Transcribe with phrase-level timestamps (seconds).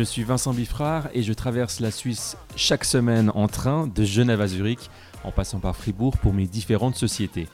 [0.00, 4.40] Je suis Vincent Biffrard et je traverse la Suisse chaque semaine en train de Genève
[4.40, 4.88] à Zurich
[5.24, 7.48] en passant par Fribourg pour mes différentes sociétés.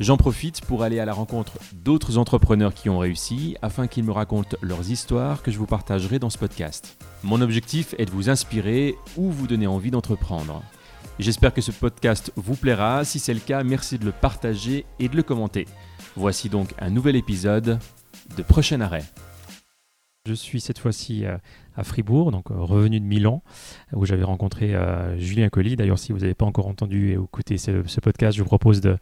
[0.00, 4.10] J'en profite pour aller à la rencontre d'autres entrepreneurs qui ont réussi afin qu'ils me
[4.10, 6.98] racontent leurs histoires que je vous partagerai dans ce podcast.
[7.22, 10.64] Mon objectif est de vous inspirer ou vous donner envie d'entreprendre.
[11.20, 13.04] J'espère que ce podcast vous plaira.
[13.04, 15.68] Si c'est le cas, merci de le partager et de le commenter.
[16.16, 17.78] Voici donc un nouvel épisode
[18.36, 19.04] de Prochain Arrêt.
[20.26, 21.36] Je suis cette fois-ci euh,
[21.76, 23.42] à Fribourg, donc euh, revenu de Milan,
[23.92, 25.76] où j'avais rencontré euh, Julien Colli.
[25.76, 28.98] D'ailleurs, si vous n'avez pas encore entendu et écouté ce, podcast, je vous propose de,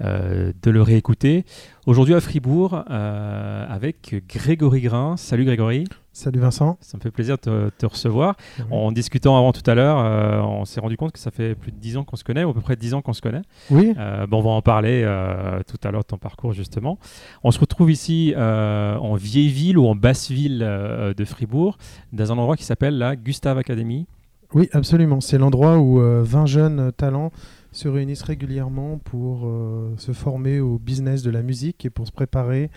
[0.00, 1.44] de le réécouter.
[1.86, 5.16] Aujourd'hui à Fribourg, avec Grégory Grain.
[5.16, 5.84] Salut Grégory.
[6.14, 6.76] Salut Vincent.
[6.82, 8.36] Ça me fait plaisir de te, recevoir.
[8.70, 11.72] En discutant avant tout à l'heure, euh, on s'est rendu compte que ça fait plus
[11.72, 13.40] de 10 ans qu'on se connaît, ou à peu près 10 ans qu'on se connaît.
[13.70, 13.94] Oui.
[13.96, 16.98] Euh, bon, on va en parler euh, tout à l'heure de ton parcours justement.
[17.44, 21.78] On se retrouve ici en vieille ville ou en basse ville de Fribourg,
[22.12, 24.06] dans un endroit qui s'appelle la Gustave Academy.
[24.52, 25.22] Oui, absolument.
[25.22, 27.32] C'est l'endroit où 20 jeunes talents
[27.72, 29.50] se réunissent régulièrement pour
[29.96, 32.70] se former au business de la musique et pour se préparer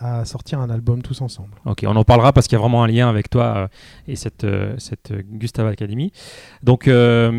[0.00, 1.50] à sortir un album tous ensemble.
[1.66, 3.68] Ok, on en parlera parce qu'il y a vraiment un lien avec toi euh,
[4.08, 6.10] et cette, euh, cette Gustave Academy.
[6.62, 7.30] Donc, euh,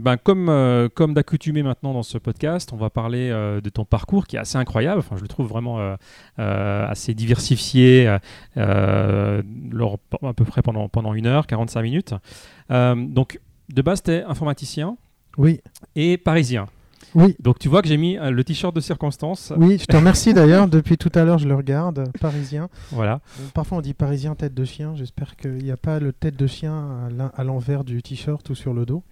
[0.00, 4.36] ben, comme, comme d'accoutumé maintenant dans ce podcast, on va parler de ton parcours qui
[4.36, 5.00] est assez incroyable.
[5.00, 5.96] Enfin, je le trouve vraiment
[6.38, 8.20] assez diversifié, à
[8.56, 12.14] peu près pendant, pendant une heure, 45 minutes.
[12.70, 14.96] donc, de base, tu es informaticien
[15.36, 15.60] oui.
[15.94, 16.66] et parisien.
[17.14, 17.36] Oui.
[17.40, 19.52] Donc tu vois que j'ai mis euh, le t-shirt de circonstance.
[19.56, 20.68] Oui, je te remercie d'ailleurs.
[20.68, 22.10] Depuis tout à l'heure, je le regarde.
[22.20, 22.68] Parisien.
[22.90, 23.20] Voilà.
[23.54, 24.94] parfois on dit parisien tête de chien.
[24.96, 28.74] J'espère qu'il n'y a pas le tête de chien à l'envers du t-shirt ou sur
[28.74, 29.02] le dos.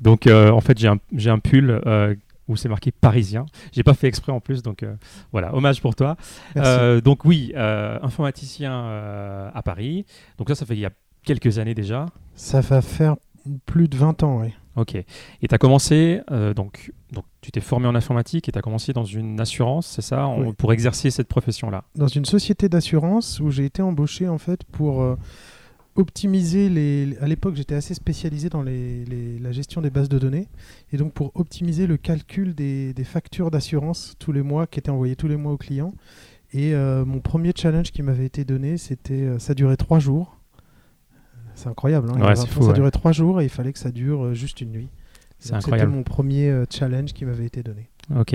[0.00, 1.80] Donc euh, en fait, j'ai un, un, pull.
[1.86, 2.14] Euh,
[2.48, 3.46] où c'est marqué parisien.
[3.70, 4.84] J'ai pas fait exprès en plus, donc
[5.30, 6.16] voilà, hommage pour toi.
[7.04, 8.72] donc oui, informaticien
[9.54, 10.04] à Paris.
[10.36, 10.90] Donc ça, ça fait il y a
[11.22, 12.06] quelques années déjà.
[12.34, 13.14] Ça va faire
[13.66, 14.52] plus de 20 ans, oui.
[14.80, 14.94] Ok.
[14.94, 15.06] Et
[15.46, 18.94] tu as commencé, euh, donc, donc tu t'es formé en informatique et tu as commencé
[18.94, 20.26] dans une assurance, c'est ça,
[20.56, 21.84] pour exercer cette profession-là?
[21.96, 25.16] Dans une société d'assurance où j'ai été embauché en fait pour euh,
[25.96, 27.14] optimiser les.
[27.20, 29.04] À l'époque, j'étais assez spécialisé dans les,
[29.38, 30.48] la gestion des bases de données
[30.94, 34.90] et donc pour optimiser le calcul des, des factures d'assurance tous les mois qui étaient
[34.90, 35.92] envoyées tous les mois aux clients.
[36.54, 39.38] Et euh, mon premier challenge qui m'avait été donné, c'était.
[39.38, 40.39] ça durait trois jours.
[41.60, 42.10] C'est incroyable.
[42.10, 42.34] Hein.
[42.34, 44.88] ça durait trois jours et il fallait que ça dure euh, juste une nuit.
[45.38, 47.90] C'était mon premier euh, challenge qui m'avait été donné.
[48.18, 48.34] Ok.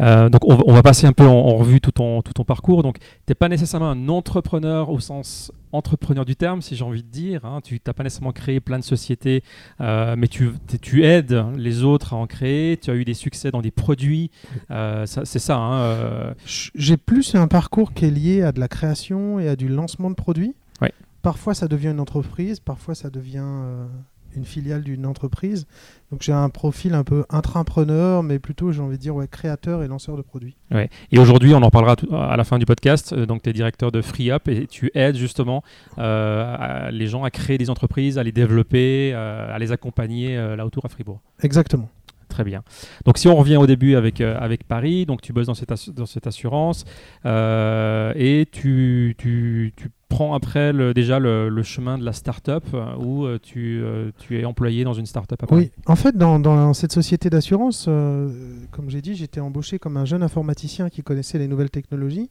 [0.00, 2.82] Euh, donc on, va passer un peu en, revue tout ton, tout ton parcours.
[2.82, 7.02] Donc tu n'es pas nécessairement un entrepreneur au sens entrepreneur du terme, si j'ai envie
[7.02, 7.44] de dire.
[7.44, 7.60] Hein.
[7.62, 9.42] Tu n'as pas nécessairement créé plein de sociétés,
[9.78, 12.78] mais tu, tu aides les autres à en créer.
[12.78, 14.30] Tu as eu des succès dans des produits.
[14.70, 15.56] c'est ça.
[15.56, 19.68] Hein, j'ai plus un parcours qui est lié à de la création et à du
[19.68, 20.54] lancement de produits.
[20.80, 20.92] Ouais
[21.22, 23.86] parfois ça devient une entreprise, parfois ça devient euh,
[24.34, 25.66] une filiale d'une entreprise.
[26.10, 29.82] Donc j'ai un profil un peu intrapreneur, mais plutôt j'ai envie de dire ouais, créateur
[29.82, 30.56] et lanceur de produits.
[30.70, 30.90] Ouais.
[31.10, 33.12] Et aujourd'hui, on en parlera à la fin du podcast.
[33.12, 35.62] Euh, donc tu es directeur de FreeUp et tu aides justement
[35.98, 40.84] euh, les gens à créer des entreprises, à les développer, à les accompagner là autour
[40.84, 41.20] à Fribourg.
[41.42, 41.88] Exactement.
[42.28, 42.62] Très bien.
[43.04, 46.06] Donc si on revient au début avec, avec Paris, donc tu bosses dans cette, dans
[46.06, 46.84] cette assurance
[47.24, 53.24] et tu, tu, tu prends après le, déjà le, chemin de la start-up euh, où
[53.24, 56.92] euh, tu, euh, tu, es employé dans une start-up Oui, en fait, dans, dans cette
[56.92, 61.70] société d'assurance, comme j'ai dit, j'étais embauché comme un jeune informaticien qui connaissait les nouvelles
[61.70, 62.30] technologies.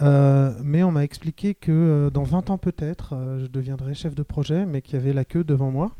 [0.00, 4.82] mais on m'a expliqué que dans 20 ans peut-être, je deviendrais chef de projet, mais
[4.82, 5.92] qu'il y avait la queue devant moi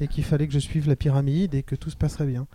[0.00, 2.46] et qu'il fallait que je suive la pyramide et que tout se passerait bien.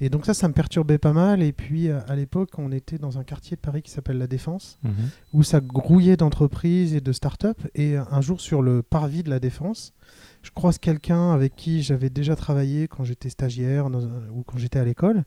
[0.00, 1.42] Et donc ça, ça me perturbait pas mal.
[1.42, 4.78] Et puis à l'époque, on était dans un quartier de Paris qui s'appelle La Défense,
[4.82, 4.92] mhm.
[5.34, 7.58] où ça grouillait d'entreprises et de start-up.
[7.74, 9.92] Et un jour, sur le parvis de La Défense,
[10.42, 14.84] je croise quelqu'un avec qui j'avais déjà travaillé quand j'étais stagiaire ou quand j'étais à
[14.84, 15.24] l'école,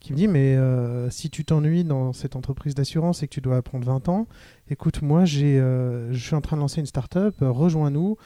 [0.00, 3.40] qui me dit mais euh, si tu t'ennuies dans cette entreprise d'assurance et que tu
[3.40, 4.26] dois apprendre 20 ans,
[4.70, 8.16] écoute moi j'ai euh, je suis en train de lancer une start-up, rejoins-nous,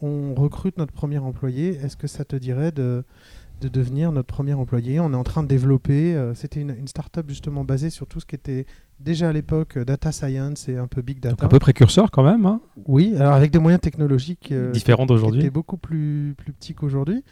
[0.00, 1.70] on recrute notre premier employé.
[1.70, 3.04] Est-ce que ça te dirait de,
[3.60, 5.00] de devenir notre premier employé?
[5.00, 6.14] On est en train de développer.
[6.14, 8.66] Euh, c'était une, start-up justement basée sur tout ce qui était
[9.00, 11.34] déjà à l'époque euh, data science et un peu big data.
[11.34, 12.46] Donc un peu précurseur quand même.
[12.46, 12.60] Hein?
[12.86, 15.42] Oui, alors avec des moyens technologiques euh, différents d'aujourd'hui.
[15.42, 17.24] Qui beaucoup plus, plus petits qu'aujourd'hui.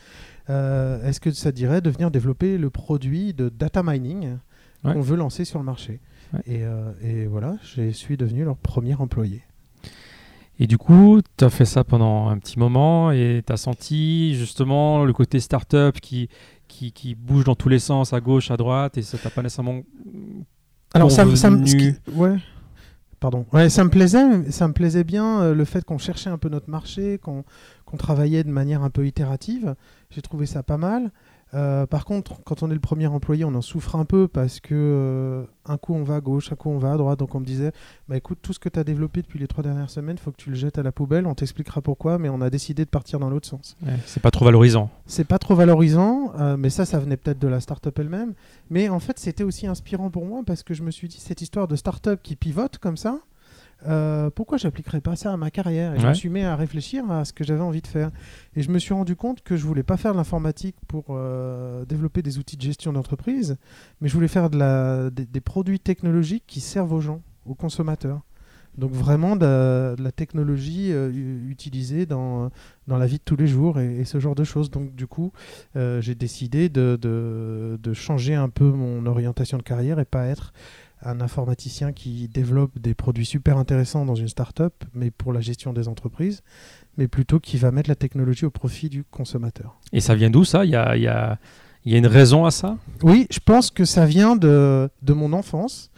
[0.48, 4.36] Est-ce que ça dirait de venir développer le produit de data mining
[4.84, 6.00] qu'on veut lancer sur le marché?
[6.46, 6.62] Et,
[7.02, 9.42] et, voilà, je suis devenu leur premier employé.
[10.58, 14.34] Et du coup, tu as fait ça pendant un petit moment et tu as senti
[14.34, 16.28] justement le côté startup qui,
[16.66, 19.42] qui, qui, bouge dans tous les sens, à gauche, à droite, et ça t'a pas
[19.42, 19.82] nécessairement.
[20.94, 22.36] Alors, ça, ça, ouais.
[23.20, 23.44] pardon.
[23.52, 26.48] Ouais, ça me plaisait, ça me plaisait bien euh, le fait qu'on cherchait un peu
[26.48, 27.44] notre marché, qu'on
[27.86, 29.74] qu'on travaillait de manière un peu itérative.
[30.10, 31.12] J'ai trouvé ça pas mal.
[31.54, 34.60] Euh, par contre, quand on est le premier employé, on en souffre un peu parce
[34.60, 37.18] que euh, un coup on va à gauche, un coup on va à droite.
[37.18, 37.72] Donc on me disait,
[38.08, 40.36] bah écoute, tout ce que tu as développé depuis les trois dernières semaines, faut que
[40.36, 41.26] tu le jettes à la poubelle.
[41.26, 43.76] On t'expliquera pourquoi, mais on a décidé de partir dans l'autre sens.
[43.86, 44.90] Ouais, c'est pas trop valorisant.
[45.06, 48.34] C'est pas trop valorisant, euh, mais ça, ça venait peut-être de la startup elle-même.
[48.70, 51.42] Mais en fait, c'était aussi inspirant pour moi parce que je me suis dit, cette
[51.42, 53.20] histoire de startup qui pivote comme ça,
[53.86, 55.94] euh, pourquoi j'appliquerais pas ça à ma carrière?
[55.94, 58.10] Et je me suis mis à réfléchir à ce que j'avais envie de faire.
[58.54, 61.84] Et je me suis rendu compte que je voulais pas faire de l'informatique pour euh,
[61.84, 63.56] développer des outils de gestion d'entreprise,
[64.00, 67.54] mais je voulais faire de la, des, des produits technologiques qui servent aux gens, aux
[67.54, 68.22] consommateurs.
[68.78, 71.10] Donc vraiment de, de la technologie euh,
[71.48, 72.50] utilisée dans,
[72.86, 74.70] dans la vie de tous les jours et, et ce genre de choses.
[74.70, 75.32] Donc du coup,
[75.74, 80.52] j'ai décidé de, de, de changer un peu mon orientation de carrière et pas être
[81.02, 85.72] un informaticien qui développe des produits super intéressants dans une start-up, mais pour la gestion
[85.72, 86.42] des entreprises,
[86.96, 89.78] mais plutôt qui va mettre la technologie au profit du consommateur.
[89.92, 90.64] Et ça vient d'où ça?
[90.64, 91.38] Il y a, il y, a,
[91.84, 92.78] il y a une raison à ça?
[93.02, 95.90] Oui, je pense que ça vient de, de mon enfance,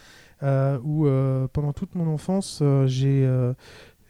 [0.43, 3.29] euh, où euh, pendant toute mon enfance, euh, j'ai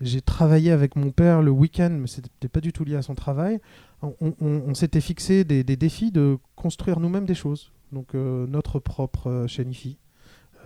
[0.00, 3.16] j'ai travaillé avec mon père le week-end, mais c'était pas du tout lié à son
[3.16, 3.58] travail.
[4.00, 7.72] On, on- on s'était fixé des, des défis de construire nous-mêmes des choses.
[7.90, 9.98] Donc euh, notre propre chaîne IFI,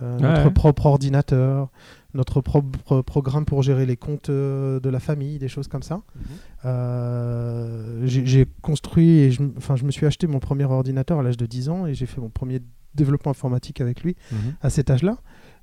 [0.01, 1.69] euh, Ouais, notre propre ordinateur,
[2.13, 6.01] notre propre programme pour gérer les comptes euh, de la famille, des choses comme ça.
[6.65, 11.37] Euh, j'ai construit et je, enfin, je me suis acheté mon premier ordinateur à l'âge
[11.37, 12.61] de 10 ans et j'ai fait mon premier
[12.95, 14.15] développement informatique avec lui
[14.61, 15.17] à cet âge-là.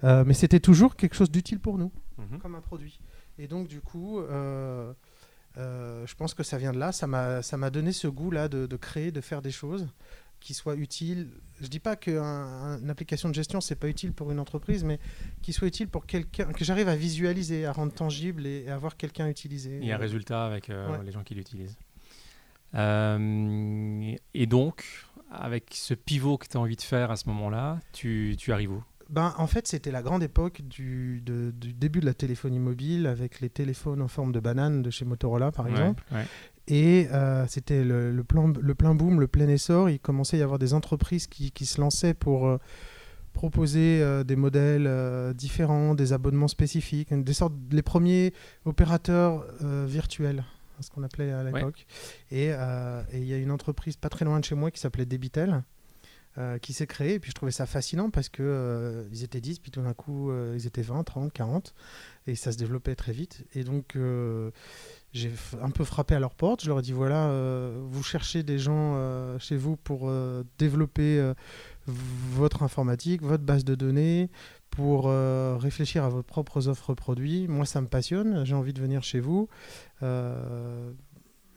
[0.05, 1.93] Euh, mais c'était toujours quelque chose d'utile pour nous,
[2.41, 3.01] comme un produit.
[3.39, 4.93] Et donc, du coup, euh,
[5.59, 6.93] euh, je pense que ça vient de là.
[6.93, 9.89] Ça m'a ça m'a donné ce goût-là de, de créer, de faire des choses
[10.41, 11.29] qui soient utiles.
[11.61, 14.99] Je dis pas qu'une application de gestion, c'est pas utile pour une entreprise, mais
[15.43, 18.79] qui soit utile pour quelqu'un, que j'arrive à visualiser, à rendre tangible et, et à
[18.79, 19.79] voir quelqu'un utiliser.
[19.83, 21.05] Il y a un résultat avec euh, Ouais.
[21.05, 21.77] les gens qui l'utilisent.
[22.75, 24.85] Euh, et donc,
[25.31, 28.73] avec ce pivot que tu as envie de faire à ce moment-là, tu, tu arrives
[28.73, 28.83] où?
[29.09, 33.07] Ben, en fait, c'était la grande époque du, de- du début de la téléphonie mobile
[33.09, 36.05] avec les téléphones en forme de banane de chez Motorola, par Ouais, exemple.
[36.13, 36.25] ouais.
[36.71, 39.91] Et euh, c'était le, le plan, le plein boom, le plein essor.
[39.91, 42.59] Il commençait à y avoir des entreprises qui, qui se lançaient pour euh,
[43.33, 44.89] proposer euh, des modèles
[45.35, 48.33] différents, des abonnements spécifiques, des sortes, les premiers
[48.65, 50.45] opérateurs virtuels,
[50.81, 51.87] ce qu'on appelait à l'époque.
[52.31, 55.07] Et et il y a une entreprise pas très loin de chez moi qui s'appelait
[55.07, 55.65] Debitel.
[56.39, 59.41] Euh, qui s'est créée et puis je trouvais ça fascinant parce que euh, ils étaient
[59.41, 61.75] 10 puis tout d'un coup euh, ils étaient 20, 30, 40
[62.29, 63.99] et ça se développait très vite et donc
[65.13, 66.63] j'ai un peu frappé à leur porte.
[66.63, 67.33] Je leur ai dit voilà,
[67.81, 70.09] vous cherchez des gens chez vous pour
[70.59, 71.33] développer
[71.87, 74.31] votre informatique, votre base de données,
[74.71, 75.07] pour
[75.61, 77.49] réfléchir à vos propres offres produits.
[77.49, 78.45] Moi, ça me passionne.
[78.45, 79.49] J'ai envie de venir chez vous.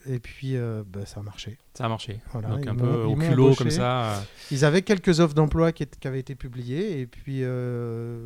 [0.06, 1.58] Et puis, euh, bah, ça a marché.
[1.74, 2.20] Ça a marché.
[2.32, 4.04] Voilà, donc un peu au culot comme ça.
[4.16, 4.20] euh,
[4.52, 8.18] Ils avaient quelques offres d'emploi qui, qui avaient été publiées et puis euh,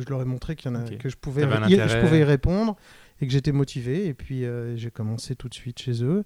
[0.00, 2.24] je leur ai montré qu'il y en a, que je pouvais, y- je pouvais y
[2.24, 2.76] répondre
[3.20, 6.24] et que j'étais motivé et puis euh, j'ai commencé tout de suite chez eux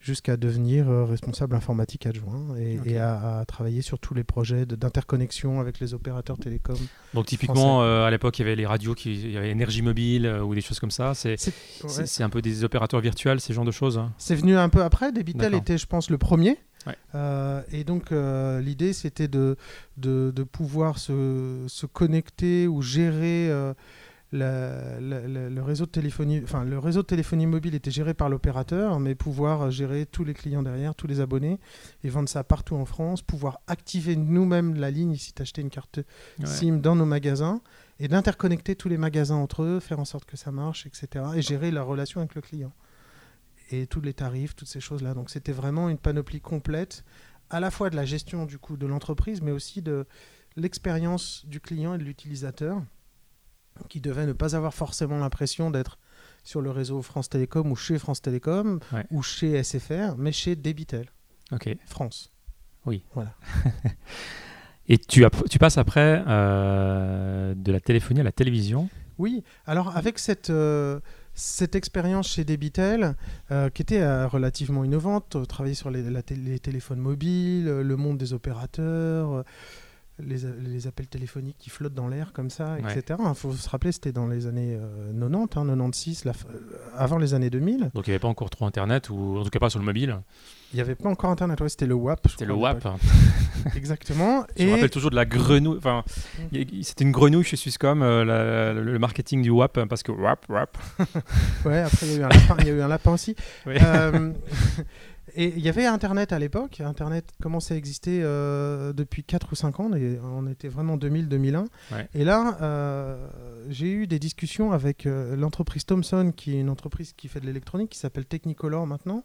[0.00, 5.60] jusqu'à devenir euh, responsable informatique adjoint et, à, à travailler sur tous les projets d'interconnexion
[5.60, 6.78] avec les opérateurs télécoms.
[7.14, 9.82] Donc typiquement, euh, à l'époque, il y avait les radios, qui, il y avait Énergie
[9.82, 11.14] Mobile euh, ou des choses comme ça.
[11.14, 11.36] C'est
[11.84, 12.22] ouais.
[12.22, 13.98] un peu des opérateurs virtuels, ces genres de choses.
[13.98, 14.12] hein.
[14.18, 15.12] C'est venu un peu après.
[15.12, 16.58] Debitel était, je pense, le premier.
[16.86, 16.94] Ouais.
[17.16, 19.56] Euh, et donc, euh, l'idée, c'était de,
[19.96, 23.50] de, de pouvoir se, se connecter ou gérer.
[23.50, 23.74] euh,
[24.30, 28.12] la- la- la- le réseau de téléphonie, enfin le réseau de téléphonie mobile était géré
[28.12, 31.58] par l'opérateur, mais pouvoir gérer tous les clients derrière, tous les abonnés,
[32.04, 35.70] et vendre ça partout en France, pouvoir activer nous-mêmes la ligne si tu achetais une
[35.70, 36.00] carte
[36.38, 36.46] Ouais.
[36.46, 37.62] SIM dans nos magasins,
[38.00, 41.24] et d'interconnecter tous les magasins entre eux, faire en sorte que ça marche, etc.
[41.34, 42.72] Et gérer la relation avec le client.
[43.70, 45.14] Et tous les tarifs, toutes ces choses-là.
[45.14, 47.02] Donc c'était vraiment une panoplie complète,
[47.50, 50.06] à la fois de la gestion du coup de l'entreprise, mais aussi de
[50.56, 52.82] l'expérience du client et de l'utilisateur,
[53.88, 55.98] qui devait ne pas avoir forcément l'impression d'être
[56.44, 59.04] sur le réseau France Télécom ou chez France Télécom Ouais.
[59.10, 61.06] ou chez SFR, mais chez Debitel
[61.52, 61.68] Ok.
[61.86, 62.32] France.
[64.90, 68.88] Et tu, app- tu passes après euh, de la téléphonie à la télévision?
[69.18, 71.00] Oui, alors avec cette, euh,
[71.34, 73.14] cette expérience chez Debitel,
[73.50, 78.16] euh, qui était relativement innovante, travailler sur les, la té- les téléphones mobiles, le monde
[78.16, 79.44] des opérateurs,
[80.20, 83.18] les, les appels téléphoniques qui flottent dans l'air comme ça, etc.
[83.26, 86.58] Il faut se rappeler, c'était dans les années euh, 90, hein, 96, la f- euh,
[86.96, 87.90] avant les années 2000.
[87.94, 89.84] Donc il n'y avait pas encore trop Internet, ou en tout cas pas sur le
[89.84, 90.18] mobile.
[90.72, 92.28] Il n'y avait pas encore Internet, ouais, c'était le WAP.
[92.28, 92.86] C'était le WAP.
[93.74, 94.44] Exactement.
[94.56, 95.78] Je me Et rappelle toujours de la grenouille.
[95.78, 96.04] Enfin,
[96.82, 100.46] c'était une grenouille chez Swisscom, euh, la- le, le marketing du WAP, parce que WAP,
[100.50, 100.76] WAP.
[101.64, 103.34] ouais, après, il y a eu un lapin, il y a eu un lapin aussi.
[103.66, 103.74] Oui.
[103.82, 104.32] Euh,
[105.40, 106.80] et il y avait Internet à l'époque.
[106.80, 109.92] Internet commençait à exister euh, depuis 4 ou 5 ans.
[109.94, 111.66] Et on était vraiment 2000-2001.
[111.92, 112.08] Ouais.
[112.14, 113.28] Et là, euh,
[113.68, 117.46] j'ai eu des discussions avec euh, l'entreprise Thomson, qui est une entreprise qui fait de
[117.46, 119.24] l'électronique, qui s'appelle Technicolor maintenant,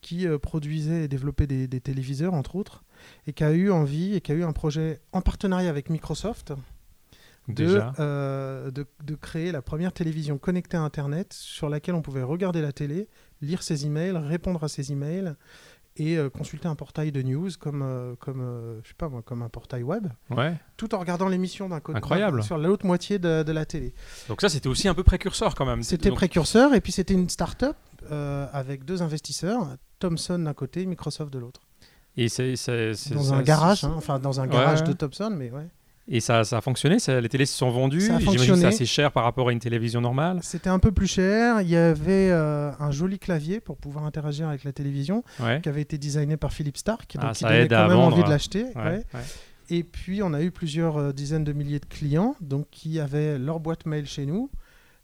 [0.00, 2.84] qui euh, produisait et développait des, des téléviseurs, entre autres,
[3.26, 6.52] et qui a eu envie et qui a eu un projet en partenariat avec Microsoft
[7.48, 7.92] de, Déjà.
[7.98, 12.60] euh, de, de créer la première télévision connectée à Internet sur laquelle on pouvait regarder
[12.62, 13.08] la télé,
[13.40, 15.34] lire ses emails, répondre à ses emails
[15.96, 19.22] et euh, consulter un portail de news comme, euh, comme, euh, je sais pas moi,
[19.22, 20.54] comme un portail web, Ouais.
[20.76, 22.42] tout en regardant l'émission d'un côté Incroyable.
[22.42, 23.92] sur l'autre moitié de, de la télé.
[24.28, 25.82] Donc ça, c'était aussi un peu précurseur quand même.
[25.82, 27.76] C'était Donc, précurseur et puis c'était une start-up
[28.52, 31.60] avec deux investisseurs, Thomson d'un côté, Microsoft de l'autre.
[32.16, 32.54] Et c'est,
[33.12, 34.88] Dans un garage, hein, enfin dans un garage ouais.
[34.88, 35.68] de Thomson, mais ouais.
[36.08, 38.00] Et ça, ça a fonctionné ça- Les télés se sont vendues.
[38.00, 40.40] J'imagine que c'est assez cher par rapport à une télévision normale.
[40.42, 41.60] C'était un peu plus cher.
[41.60, 45.60] Il y avait euh, un joli clavier pour pouvoir interagir avec la télévision Ouais.
[45.62, 47.14] qui avait été designé par Philippe Stark.
[47.18, 48.30] Ah, donc ça donnait aide à quand même vendre, envie de hein.
[48.30, 48.64] l'acheter.
[48.74, 49.04] Ouais, ouais.
[49.14, 49.20] ouais.
[49.72, 53.38] Et puis on a eu plusieurs euh, dizaines de milliers de clients donc qui avaient
[53.38, 54.50] leur boîte mail chez nous,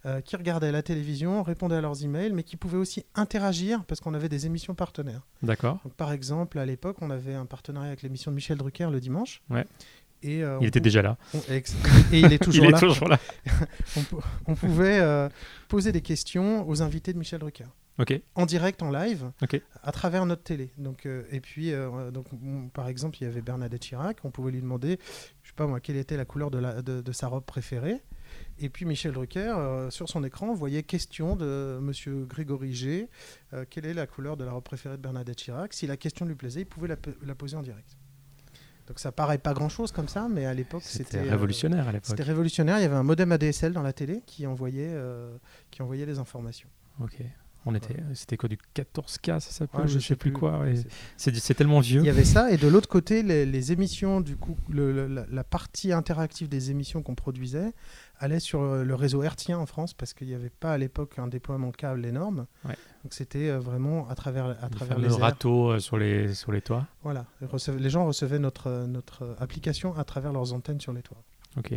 [0.06, 4.00] euh, qui regardaient la télévision, répondaient à leurs emails, mais qui pouvaient aussi interagir parce
[4.00, 5.20] qu'on avait des émissions partenaires.
[5.42, 5.78] D'accord.
[5.96, 9.40] Par exemple, à l'époque, on avait un partenariat avec l'émission de Michel Drucker le dimanche.
[9.50, 9.64] Ouais.
[10.22, 11.16] Et, euh, Il était déjà là.
[11.34, 11.62] on- et
[12.12, 12.78] il est toujours Il est là.
[12.80, 13.18] toujours là.
[13.96, 15.28] On, pou- on pouvait euh,
[15.68, 17.66] poser des questions aux invités de Michel Drucker
[17.98, 18.20] Ok.
[18.34, 19.60] en direct, en live, Ok.
[19.82, 20.70] à travers notre télé.
[20.78, 21.72] Donc, euh, et puis,
[22.12, 24.18] donc, on- par exemple, il y avait Bernadette Chirac.
[24.24, 24.98] On pouvait lui demander,
[25.42, 28.02] je sais pas moi, quelle était la couleur de, la- de- de sa robe préférée.
[28.58, 33.08] Et puis Michel Drucker, sur son écran, voyait question de Monsieur Grégory G.
[33.70, 36.34] quelle est la couleur de la robe préférée de Bernadette Chirac Si la question lui
[36.34, 37.96] plaisait, il pouvait la poser en direct.
[38.86, 42.06] Donc ça paraît pas grand-chose comme ça, mais à l'époque, C'était euh, révolutionnaire à l'époque.
[42.08, 42.78] C'était révolutionnaire.
[42.78, 45.36] Il y avait un modem ADSL dans la télé qui envoyait, euh,
[45.70, 46.68] qui envoyait les informations.
[47.00, 47.18] Ok.
[47.68, 50.60] On était, c'était quoi du 14K, ça s'appelle Ouais, Je sais plus quoi.
[50.60, 50.74] ouais.
[51.16, 52.00] C'est- tellement vieux.
[52.00, 55.08] Il y avait ça, et de l'autre côté, les, les émissions, du coup, le- le-
[55.08, 57.72] la, la partie interactive des émissions qu'on produisait
[58.18, 61.18] allait sur euh, le réseau hertzien en France, parce qu'il n'y avait pas à l'époque
[61.18, 62.46] un déploiement câble énorme.
[62.64, 62.76] Ouais.
[63.04, 65.20] Donc c'était euh, vraiment à travers, à Le travers les airs.
[65.20, 66.86] râteau euh, sur les, sur les toits.
[67.02, 67.26] Voilà.
[67.78, 71.22] Les gens recevaient notre, notre application à travers leurs antennes sur les toits.
[71.58, 71.74] Ok.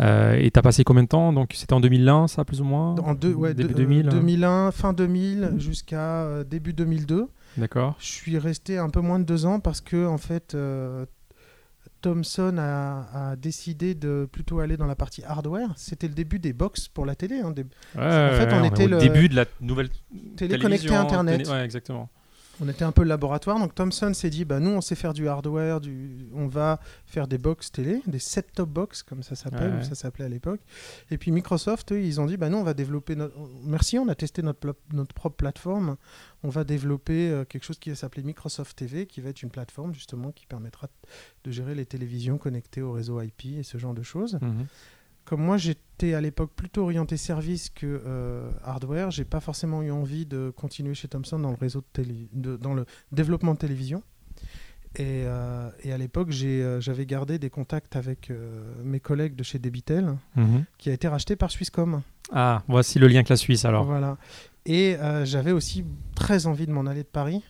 [0.00, 1.32] Euh, et t'as passé combien de temps?
[1.32, 2.94] Donc c'était en 2001, ça plus ou moins?
[2.96, 7.28] En deux, ouais, Début de- euh, 2000 hein 2001, fin 2000 jusqu'à début 2002.
[7.58, 7.96] D'accord.
[7.98, 10.56] Je suis resté un peu moins de deux ans parce que en fait,
[12.00, 15.72] Thomson a, a décidé de plutôt aller dans la partie hardware.
[15.76, 17.40] C'était le début des box pour la télé.
[17.40, 18.02] hein, des Ouais, En
[18.36, 19.88] fait, ouais, on était le- début de la nouvelle
[20.36, 21.38] télé connectée à Internet.
[21.42, 22.08] télé- Ouais, exactement.
[22.60, 23.58] On était un peu le laboratoire.
[23.58, 25.80] Donc Thomson s'est dit, bah, nous, on sait faire du hardware.
[25.80, 26.28] Du...
[26.34, 29.84] On va faire des box télé, des set-top box, comme ça s'appelle, Ouais, ou ouais.
[29.84, 30.60] ça s'appelait à l'époque.
[31.10, 33.34] Et puis Microsoft, eux, ils ont dit, bah, nous, on va développer notre...
[33.64, 35.96] Merci, on a testé notre propre plateforme.
[36.42, 39.50] On va développer euh, quelque chose qui va s'appeler Microsoft TV, qui va être une
[39.50, 40.88] plateforme, justement, qui permettra
[41.44, 44.38] de gérer les télévisions connectées au réseau IP et ce genre de choses.
[44.40, 44.66] Mhm.
[45.30, 49.92] Comme moi, j'étais à l'époque plutôt orienté service que euh, hardware, j'ai pas forcément eu
[49.92, 53.58] envie de continuer chez Thomson dans le réseau de télé, de- dans le développement de
[53.60, 54.02] télévision.
[54.96, 59.44] Et, euh, et à l'époque, euh, j'avais gardé des contacts avec euh, mes collègues de
[59.44, 60.64] chez Debitel, Mhm.
[60.78, 62.02] qui a été racheté par Swisscom.
[62.32, 63.84] Ah, voici le lien avec la Suisse alors.
[63.84, 64.16] Voilà.
[64.66, 65.84] Et j'avais aussi
[66.16, 67.44] très envie de m'en aller de Paris.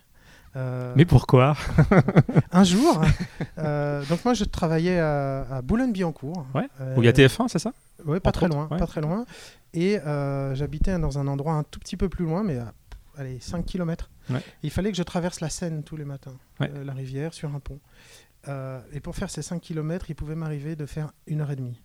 [0.56, 1.56] Euh, Mais pourquoi
[2.52, 3.00] un jour,
[3.58, 6.44] euh, donc moi je travaillais à, à Boulogne-Billancourt.
[6.54, 7.72] Ouais, Euh, Où il y a TF1, c'est ça
[8.04, 8.78] Ouais, pas très loin, ouais.
[8.78, 9.26] pas très loin.
[9.74, 12.72] Et euh, j'habitais dans un endroit un tout petit peu plus loin, mais à
[13.16, 14.10] allez, 5 km.
[14.30, 14.40] Ouais.
[14.64, 17.78] Il fallait que je traverse la Seine tous les matins, la rivière, sur un pont.
[18.92, 21.80] Et pour faire ces 5 km, il pouvait m'arriver de faire une heure et demie.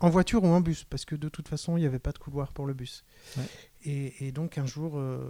[0.00, 2.18] En voiture ou en bus, parce que de toute façon, il n'y avait pas de
[2.18, 3.04] couloir pour le bus.
[3.84, 5.20] Et, et donc un jour, euh,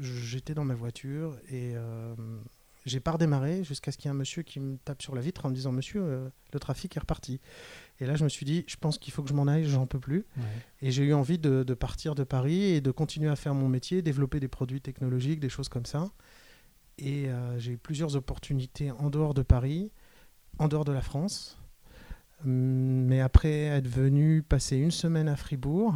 [0.00, 2.14] j'étais dans ma voiture et euh,
[2.86, 5.20] j'ai pas redémarré jusqu'à ce qu'il y ait un monsieur qui me tape sur la
[5.20, 7.40] vitre en me disant Monsieur, euh, le trafic est reparti.
[8.00, 9.86] Et là, je me suis dit Je pense qu'il faut que je m'en aille, j'en
[9.86, 10.24] peux plus.
[10.80, 13.68] Et j'ai eu envie de, de partir de Paris et de continuer à faire mon
[13.68, 16.10] métier, développer des produits technologiques, des choses comme ça.
[16.98, 19.90] Et euh, j'ai eu plusieurs opportunités en dehors de Paris,
[20.58, 21.58] en dehors de la France.
[22.46, 25.94] Hum, Mais après être venu passer une semaine à Fribourg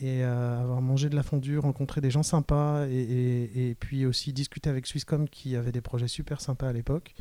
[0.00, 4.06] et euh, avoir mangé de la fondue, rencontré des gens sympas et, et- et puis
[4.06, 7.14] aussi discuter avec Swisscom qui avait des projets super sympas à l'époque,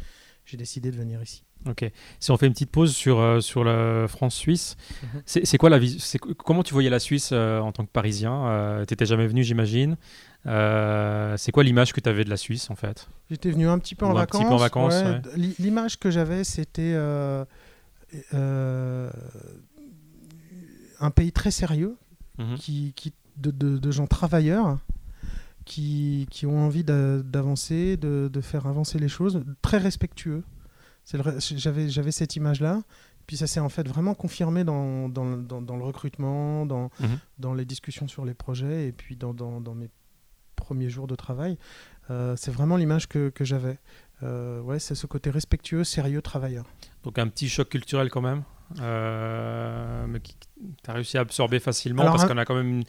[0.45, 1.43] j'ai décidé de venir ici.
[1.67, 1.89] Ok.
[2.19, 5.21] Si on fait une petite pause sur, euh, sur la France-Suisse, Mhm.
[5.25, 8.83] c'est c'est quoi la c'est- Comment tu voyais la Suisse euh, en tant que Parisien
[8.87, 9.97] Tu n'étais jamais venu, j'imagine.
[10.45, 13.09] Euh, c'est quoi l'image que tu avais de la Suisse, en fait?
[13.31, 14.41] J'étais venu un petit peu Ou en un vacances.
[14.41, 15.03] petit peu en vacances, ouais.
[15.09, 15.21] ouais.
[15.35, 17.43] L'i- L'image que j'avais, c'était euh,
[18.35, 19.09] euh,
[20.99, 21.95] un pays très sérieux,
[22.37, 22.55] Mhm.
[22.57, 24.79] qui, qui- de, de- de gens travailleurs,
[25.65, 30.43] qui, qui ont envie d'a- d'avancer, de, de faire avancer les choses, très respectueux.
[31.05, 32.81] J'avais cette image-là.
[33.25, 36.89] Puis ça s'est en fait vraiment confirmé dans, dans, le- dans- dans le recrutement, dans,
[37.01, 37.19] Mhm.
[37.39, 39.89] dans les discussions sur les projets et puis dans, dans- dans mes
[40.55, 41.57] premiers jours de travail.
[42.09, 43.79] Euh, c'est vraiment l'image que, que j'avais.
[44.23, 46.65] Euh, ouais, c'est ce côté respectueux, sérieux, travailleur.
[47.03, 48.43] Donc un petit choc culturel quand même,
[48.81, 50.35] euh, mais qui
[50.83, 52.83] tu as réussi à absorber facilement Alors, parce un- qu'on a quand même une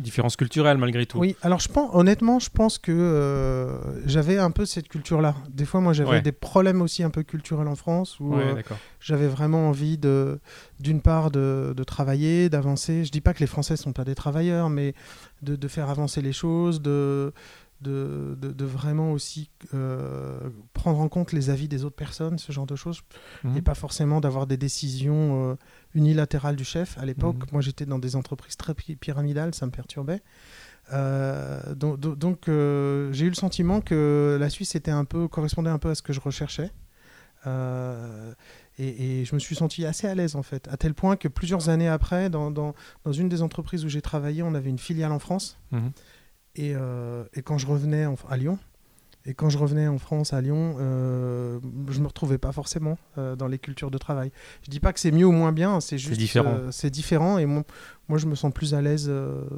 [0.00, 1.18] différence culturelle malgré tout.
[1.18, 5.34] Oui, alors je pense, honnêtement, je pense que euh, j'avais un peu cette culture-là.
[5.50, 6.22] Des fois, moi, j'avais Ouais.
[6.22, 8.62] des problèmes aussi un peu culturels en France où Ouais, euh,
[9.00, 10.40] j'avais vraiment envie de,
[10.80, 13.04] d'une part, de, de travailler, d'avancer.
[13.04, 14.94] Je dis pas que les Français sont pas des travailleurs, mais
[15.42, 17.32] de, de faire avancer les choses, de,
[17.80, 20.38] de, de, de vraiment aussi euh,
[20.72, 23.00] prendre en compte les avis des autres personnes, ce genre de choses,
[23.44, 23.56] Mhm.
[23.56, 25.54] et pas forcément d'avoir des décisions euh,
[25.94, 26.96] unilatérales du chef.
[26.98, 27.46] À l'époque, Mhm.
[27.52, 30.22] moi, j'étais dans des entreprises très pyramidales, ça me perturbait.
[30.92, 35.78] Euh, donc, donc- j'ai eu le sentiment que la Suisse était un peu correspondait un
[35.78, 36.70] peu à ce que je recherchais.
[38.78, 41.28] Et, et je me suis senti assez à l'aise en fait, à tel point que
[41.28, 44.78] plusieurs années après, dans, dans- dans une des entreprises où j'ai travaillé, on avait une
[44.78, 45.58] filiale en France.
[45.70, 45.92] Mhm.
[46.56, 48.58] Et, euh, et quand je revenais en- à Lyon,
[49.26, 51.58] et quand je revenais en France à Lyon, euh,
[51.88, 54.30] je me retrouvais pas forcément euh, dans les cultures de travail.
[54.62, 56.54] Je dis pas que c'est mieux ou moins bien, c'est juste différent.
[56.54, 57.38] euh, c'est différent.
[57.38, 57.64] Et moi,
[58.08, 59.10] moi, je me sens plus à l'aise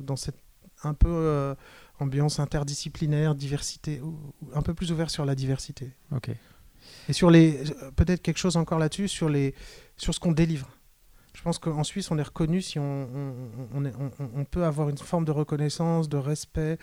[0.02, 0.36] dans cette
[0.84, 1.54] un peu
[1.98, 4.00] ambiance interdisciplinaire, diversité,
[4.54, 5.90] un peu plus ouvert sur la diversité.
[6.14, 6.30] Ok.
[7.08, 7.58] Et sur les,
[7.96, 9.54] peut-être quelque chose encore là-dessus, sur, les,
[9.96, 10.68] sur ce qu'on délivre.
[11.36, 13.06] Je pense qu'en Suisse, on est reconnu si on,
[14.50, 16.78] peut avoir une forme de reconnaissance, de respect,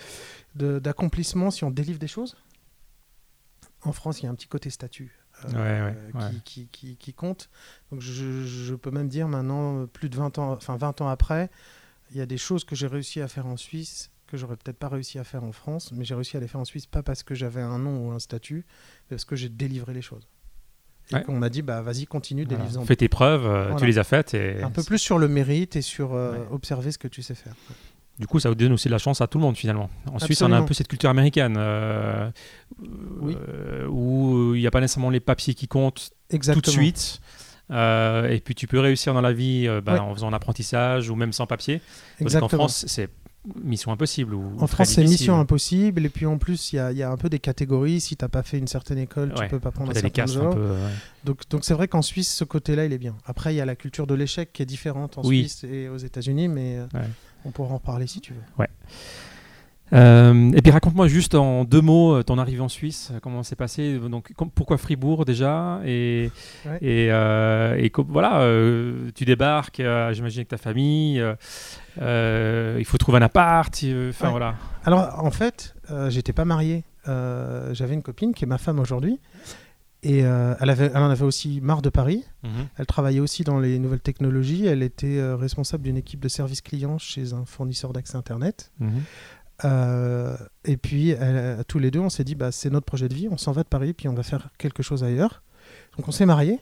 [0.53, 2.37] d'accomplissement si on délivre des choses.
[3.81, 5.11] En France, il y a un petit côté statut
[5.45, 6.41] euh, Ouais, ouais, qui, ouais.
[6.45, 7.49] Qui, qui- qui compte.
[7.91, 11.49] Donc je, je peux même dire maintenant, plus de 20 ans, enfin 20 ans après,
[12.11, 14.77] il y a des choses que j'ai réussi à faire en Suisse que j'aurais peut-être
[14.77, 17.01] pas réussi à faire en France, mais j'ai réussi à les faire en Suisse pas
[17.01, 18.65] parce que j'avais un nom ou un statut,
[19.09, 20.27] mais parce que j'ai délivré les choses.
[21.13, 21.23] Et Ouais.
[21.23, 22.63] qu'on m'a dit, bah vas-y, continue, Voilà.
[22.63, 22.85] délivre-en.
[22.85, 23.75] Fais tes preuves, euh, Voilà.
[23.77, 26.37] tu les as faites et Un peu plus sur le mérite et sur euh, Ouais.
[26.51, 27.53] observer ce que tu sais faire.
[28.19, 29.89] du coup ça vous donne aussi de la chance à tout le monde finalement.
[30.11, 32.29] En Suisse on a un peu cette culture américaine euh,
[33.21, 33.35] Oui.
[33.49, 36.61] euh, où il n'y a pas nécessairement les papiers qui comptent Exactement.
[36.61, 37.19] tout de suite.
[37.71, 39.99] Euh, et puis tu peux réussir dans la vie Ouais.
[39.99, 41.81] en faisant un apprentissage ou même sans papier.
[42.19, 42.47] Parce qu'en.
[42.49, 43.09] France, c'est
[43.61, 44.33] mission impossible.
[44.33, 46.05] Ou, En France, c'est mission impossible.
[46.05, 47.99] Et puis en plus, il y y a un peu des catégories.
[48.01, 49.43] Si tu n'as pas fait une certaine école, Ouais.
[49.45, 50.61] tu peux pas prendre un T'as certain castes un peu.
[50.71, 50.77] ouais.
[51.25, 53.15] Donc, donc c'est vrai qu'en Suisse, ce côté-là, il est bien.
[53.25, 55.41] Après, il y a la culture de l'échec qui est différente en Oui.
[55.49, 57.01] Suisse et aux États-Unis, mais euh, Ouais.
[57.45, 58.65] on pourra en reparler si tu veux.
[59.93, 63.43] Euh, et puis raconte-moi juste en deux mots euh, ton arrivée en Suisse, euh, comment
[63.43, 66.31] c'est passé, donc com- pourquoi Fribourg déjà et
[66.65, 66.77] Ouais.
[66.81, 69.77] et, euh, et co- voilà, euh, tu débarques,
[70.11, 71.23] j'imagine avec ta famille,
[71.97, 73.73] il faut trouver un appart,
[74.09, 74.31] enfin Ouais.
[74.31, 74.55] voilà.
[74.85, 75.75] Alors, en fait,
[76.09, 76.83] j'étais pas marié.
[77.05, 79.19] J'avais une copine qui est ma femme aujourd'hui.
[80.05, 82.25] Et elle, avait, elle en avait aussi marre de Paris.
[82.43, 82.49] Mhm.
[82.77, 84.65] Elle travaillait aussi dans les nouvelles technologies.
[84.65, 88.71] Elle était responsable d'une équipe de service client chez un fournisseur d'accès Internet.
[88.79, 89.01] Mhm.
[89.65, 93.13] Euh, et puis, elle- tous les deux, on s'est dit, bah, c'est notre projet de
[93.13, 95.43] vie, on s'en va de Paris, puis on va faire quelque chose ailleurs.
[95.97, 96.59] Donc, on s'est mariés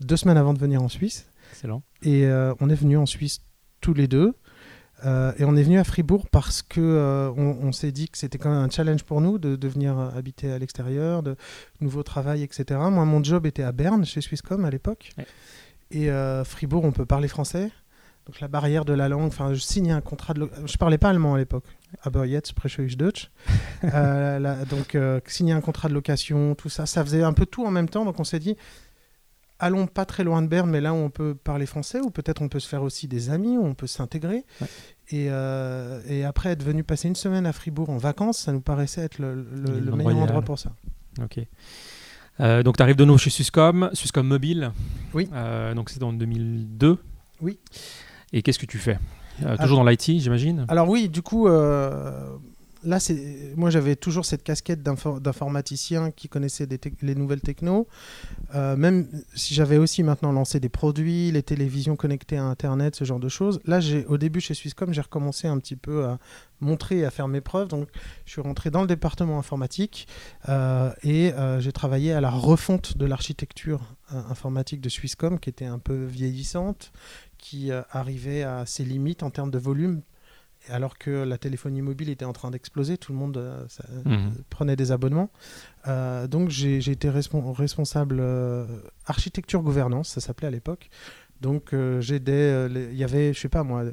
[0.00, 1.26] deux semaines avant de venir en Suisse.
[1.52, 1.82] Excellent.
[2.02, 3.40] Et euh, on est venu en Suisse
[3.80, 4.34] tous les deux.
[5.04, 8.16] Euh, et on est venu à Fribourg parce que euh, on, on s'est dit que
[8.16, 11.36] c'était quand même un challenge pour nous de, de venir euh, habiter à l'extérieur, de
[11.80, 12.64] nouveau travail, etc.
[12.90, 15.10] Moi, mon job était à Berne, chez Swisscom à l'époque.
[15.18, 15.26] Ouais.
[15.90, 17.70] Et euh, Fribourg, on peut parler français.
[18.26, 20.50] Donc la barrière de la langue, enfin, je signais un contrat de...
[20.66, 21.64] Je parlais pas allemand à l'époque.
[22.02, 23.30] Aber jetzt spreche ich Deutsch.
[23.84, 27.46] Euh, la- donc euh, signer un contrat de location, tout ça, ça faisait un peu
[27.46, 28.04] tout en même temps.
[28.04, 28.56] Donc on s'est dit,
[29.60, 32.42] allons pas très loin de Berne, mais là où on peut parler français, ou peut-être
[32.42, 34.44] on peut se faire aussi des amis, où on peut s'intégrer.
[34.60, 34.66] Ouais.
[35.10, 38.60] Et, euh, et après être venu passer une semaine à Fribourg en vacances, ça nous
[38.62, 39.44] paraissait être le, le-
[39.78, 40.72] le L'endroit meilleur endroit pour ça.
[41.22, 41.38] Ok.
[42.40, 44.72] Euh, donc tu arrives de nouveau chez Suscom, Suscom Mobile.
[45.14, 45.28] Oui.
[45.76, 46.98] Donc c'est en 2002.
[47.42, 47.58] Oui.
[48.36, 48.98] Et qu'est-ce que tu fais?
[49.42, 50.66] Euh, Toujours dans l'IT, j'imagine?
[50.68, 52.28] Alors oui, du coup, euh,
[52.84, 56.68] là, c'est moi j'avais toujours cette casquette d'informaticien qui connaissait
[57.00, 57.88] les nouvelles techno.
[58.54, 63.04] Euh, même si j'avais aussi maintenant lancé des produits, les télévisions connectées à Internet, ce
[63.04, 63.58] genre de choses.
[63.64, 66.18] Là, au début chez Swisscom, j'ai recommencé un petit peu à
[66.60, 67.68] montrer et à faire mes preuves.
[67.68, 67.88] Donc,
[68.26, 70.08] je suis rentré dans le département informatique
[71.02, 76.04] et j'ai travaillé à la refonte de l'architecture informatique de Swisscom, qui était un peu
[76.04, 76.92] vieillissante,
[77.38, 80.02] qui arrivait à ses limites en termes de volume
[80.70, 83.66] alors que la téléphonie mobile était en train d'exploser, tout le monde euh,
[84.04, 84.34] mhm.
[84.50, 85.30] prenait des abonnements.
[85.86, 88.66] Euh, donc j'ai été responsable euh,
[89.06, 90.88] architecture gouvernance, ça s'appelait à l'époque.
[91.40, 93.84] Donc j'aidais, il y avait, je sais pas moi,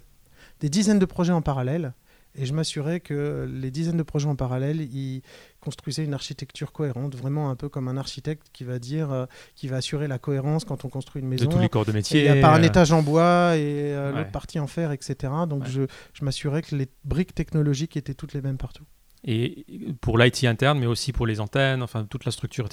[0.61, 1.93] des dizaines de projets en parallèle
[2.35, 5.21] et je m'assurais que les dizaines de projets en parallèle, ils
[5.59, 9.67] construisaient une architecture cohérente, vraiment un peu comme un architecte qui va dire, euh, qui
[9.67, 11.45] va assurer la cohérence quand on construit une maison.
[11.45, 12.25] De tous les corps de métier.
[12.25, 15.31] Il n'y a pas un étage en bois et euh, l'autre partie en fer, etc.
[15.47, 18.83] Donc je, je m'assurais que les briques technologiques étaient toutes les mêmes partout.
[19.25, 19.65] Et
[20.01, 22.67] pour l'IT interne, mais aussi pour les antennes, enfin toute la structure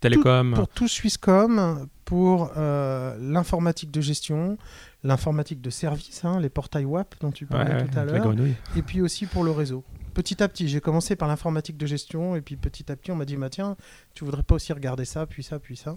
[0.00, 0.52] télécom.
[0.54, 4.58] pour tout Swisscom, pour euh, l'informatique de gestion,
[5.04, 8.34] l'informatique de service, hein, les portails WAP dont tu parlais tout à l'heure,
[8.76, 9.84] et puis aussi pour le réseau.
[10.12, 13.16] Petit à petit, j'ai commencé par l'informatique de gestion, et puis petit à petit, on
[13.16, 13.76] m'a dit, bah, tiens,
[14.14, 15.96] tu voudrais pas aussi regarder ça, puis ça, puis ça,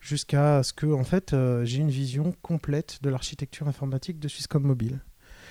[0.00, 4.62] jusqu'à ce que, en fait, euh, j'ai une vision complète de l'architecture informatique de Swisscom
[4.62, 5.00] Mobile.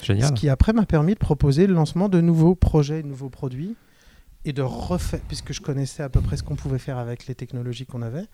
[0.03, 0.27] Génial.
[0.27, 3.75] Ce qui après m'a permis de proposer le lancement de nouveaux projets, de nouveaux produits
[4.45, 7.36] et de refaire, puisque je connaissais à peu près ce qu'on pouvait faire avec les
[7.36, 8.25] technologies qu'on avait,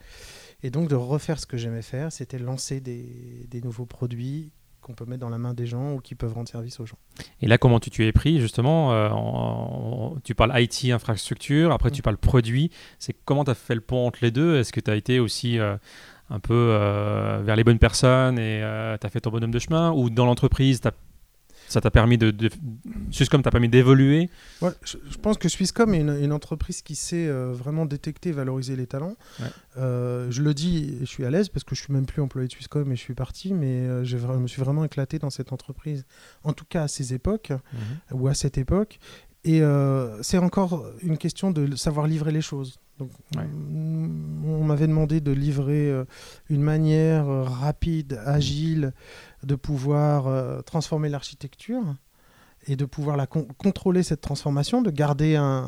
[0.62, 4.94] et donc de refaire ce que j'aimais faire, c'était lancer des, des, nouveaux produits qu'on
[4.94, 6.98] peut mettre dans la main des gens ou qui peuvent rendre service aux gens.
[7.40, 12.00] Et là, comment tu t'y es pris justement euh, Tu parles IT, infrastructure, après tu
[12.00, 12.02] mm.
[12.02, 12.70] parles produit.
[12.98, 14.56] C'est comment tu as fait le pont entre les deux?
[14.56, 15.76] Est-ce que tu as été aussi euh,
[16.30, 18.60] un peu euh, vers les bonnes personnes et
[19.00, 19.92] tu as fait ton bonhomme de chemin?
[19.92, 20.94] Ou dans l'entreprise, tu as
[21.70, 22.34] ça t'a permis de,
[23.10, 24.28] Swisscom t'a permis d'évoluer
[24.60, 28.86] je, pense que Swisscom est une, entreprise qui sait euh, vraiment détecter et valoriser les
[28.86, 29.16] talents.
[29.76, 32.20] Euh, je le dis et je suis à l'aise parce que je suis même plus
[32.20, 35.30] employé de Swisscom et je suis parti, mais euh, je me suis vraiment éclaté dans
[35.30, 36.04] cette entreprise,
[36.42, 38.20] en tout cas à ces époques mhm.
[38.20, 38.98] ou à cette époque.
[39.44, 39.62] Et
[40.20, 42.78] c'est encore une question de savoir livrer les choses.
[42.98, 45.90] Donc, On m'avait demandé de livrer
[46.50, 48.92] une manière rapide, agile,
[49.42, 51.82] de pouvoir euh, transformer l'architecture
[52.66, 55.64] et de pouvoir la contrôler cette transformation, de garder un,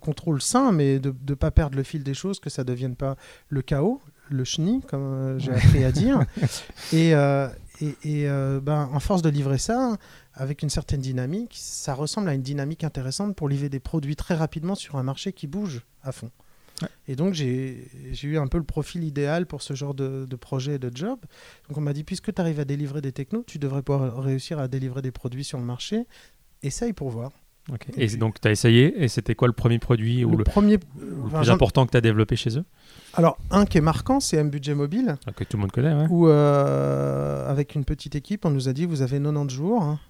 [0.00, 2.96] contrôle sain, mais de ne pas perdre le fil des choses, que ça ne devienne
[2.96, 3.14] pas
[3.48, 4.00] le chaos,
[4.30, 6.24] le chenille, comme euh, j'ai appris à dire.
[6.92, 7.48] Et, euh,
[7.80, 8.26] et,
[8.62, 9.96] ben, en force de livrer ça,
[10.32, 14.34] avec une certaine dynamique, ça ressemble à une dynamique intéressante pour livrer des produits très
[14.34, 16.30] rapidement sur un marché qui bouge à fond.
[17.06, 17.88] Et donc, j'ai
[18.22, 21.18] eu un peu le profil idéal pour ce genre de, projet et de job.
[21.68, 24.58] Donc, on m'a dit, puisque tu arrives à délivrer des technos, tu devrais pouvoir réussir
[24.58, 26.06] à délivrer des produits sur le marché.
[26.62, 27.32] Essaye pour voir.
[27.96, 31.48] Et, donc, tu as essayé, et c'était quoi le premier produit ou le, premier, plus
[31.48, 32.64] important que tu as développé chez eux?
[33.16, 35.16] Alors, un qui est marquant, c'est un budget mobile.
[35.26, 36.06] Ah, que tout le monde connaît, ouais.
[36.10, 39.82] Où, euh, avec une petite équipe, on nous a dit vous avez 90 jours.
[39.82, 40.00] Hein.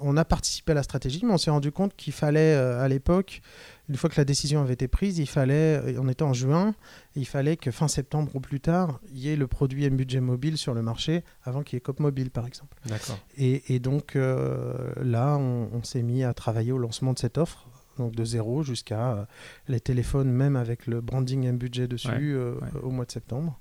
[0.00, 2.88] on, a participé à la stratégie, mais on s'est rendu compte qu'il fallait, euh, à
[2.88, 3.42] l'époque,
[3.88, 6.74] une fois que la décision avait été prise, il fallait, on était en juin,
[7.14, 10.20] il fallait que fin septembre ou plus tard, il y ait le produit M budget
[10.20, 12.78] mobile sur le marché avant qu'il y ait Cop Mobile, par exemple.
[12.86, 13.18] D'accord.
[13.36, 17.66] Et, donc euh, là, on, s'est mis à travailler au lancement de cette offre,
[17.98, 19.24] donc de zéro jusqu'à euh,
[19.68, 23.58] les téléphones, même avec le branding M budget dessus, euh, au mois de septembre.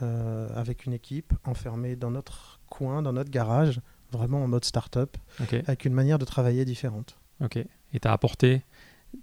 [0.00, 3.80] avec une équipe enfermée dans notre coin, dans notre garage,
[4.12, 5.16] vraiment en mode start-up,
[5.66, 7.18] avec une manière de travailler différente.
[7.40, 7.56] Ok.
[7.56, 8.62] Et tu as apporté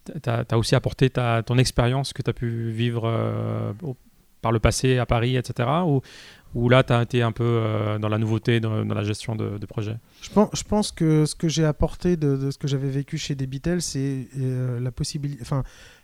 [0.06, 3.74] tu as, aussi apporté ta, ton expérience que tu as pu vivre euh,
[4.42, 5.70] par le passé à Paris, etc.
[5.86, 6.02] Ou,
[6.54, 9.58] ou là, tu as été un peu euh, dans la nouveauté, dans, la gestion de,
[9.58, 12.90] de projet je pense, je pense que ce que j'ai apporté de, ce que j'avais
[12.90, 15.42] vécu chez Debitel, c'est euh, la possibilité.
[15.42, 15.64] Enfin,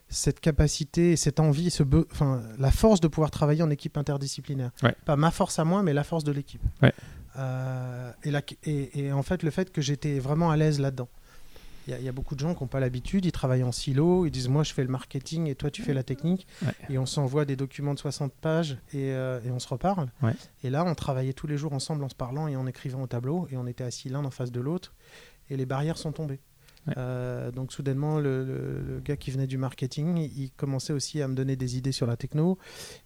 [0.09, 4.71] cette capacité, cette envie, ce enfin, la force de pouvoir travailler en équipe interdisciplinaire.
[5.05, 6.61] Pas ma force à moi, mais la force de l'équipe.
[6.81, 8.33] et,
[8.63, 11.09] et, et, en fait, le fait que j'étais vraiment à l'aise là-dedans.
[11.97, 14.31] Il y, a beaucoup de gens qui n'ont pas l'habitude, ils travaillent en silo, ils
[14.31, 16.47] disent moi je fais le marketing et toi tu fais la technique.
[16.89, 20.11] Et on s'envoie des documents de 60 pages et, euh, et on se reparle.
[20.63, 23.07] Et là, on travaillait tous les jours ensemble en se parlant et en écrivant au
[23.07, 24.93] tableau et on était assis l'un en face de l'autre
[25.49, 26.39] et les barrières sont tombées.
[26.97, 31.55] Euh, donc soudainement, le, gars qui venait du marketing, il commençait aussi à me donner
[31.55, 32.57] des idées sur la techno.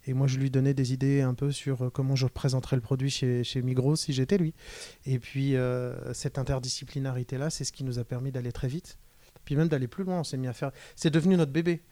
[0.06, 2.82] Et moi, je lui donnais des idées un peu sur euh, comment je présenterais le
[2.82, 4.54] produit chez, chez Migros si j'étais lui.
[5.06, 8.98] Et puis, euh, cette interdisciplinarité-là, c'est ce qui nous a permis d'aller très vite.
[9.44, 10.72] Puis même d'aller plus loin, on s'est mis à faire...
[10.96, 11.82] C'est devenu notre bébé.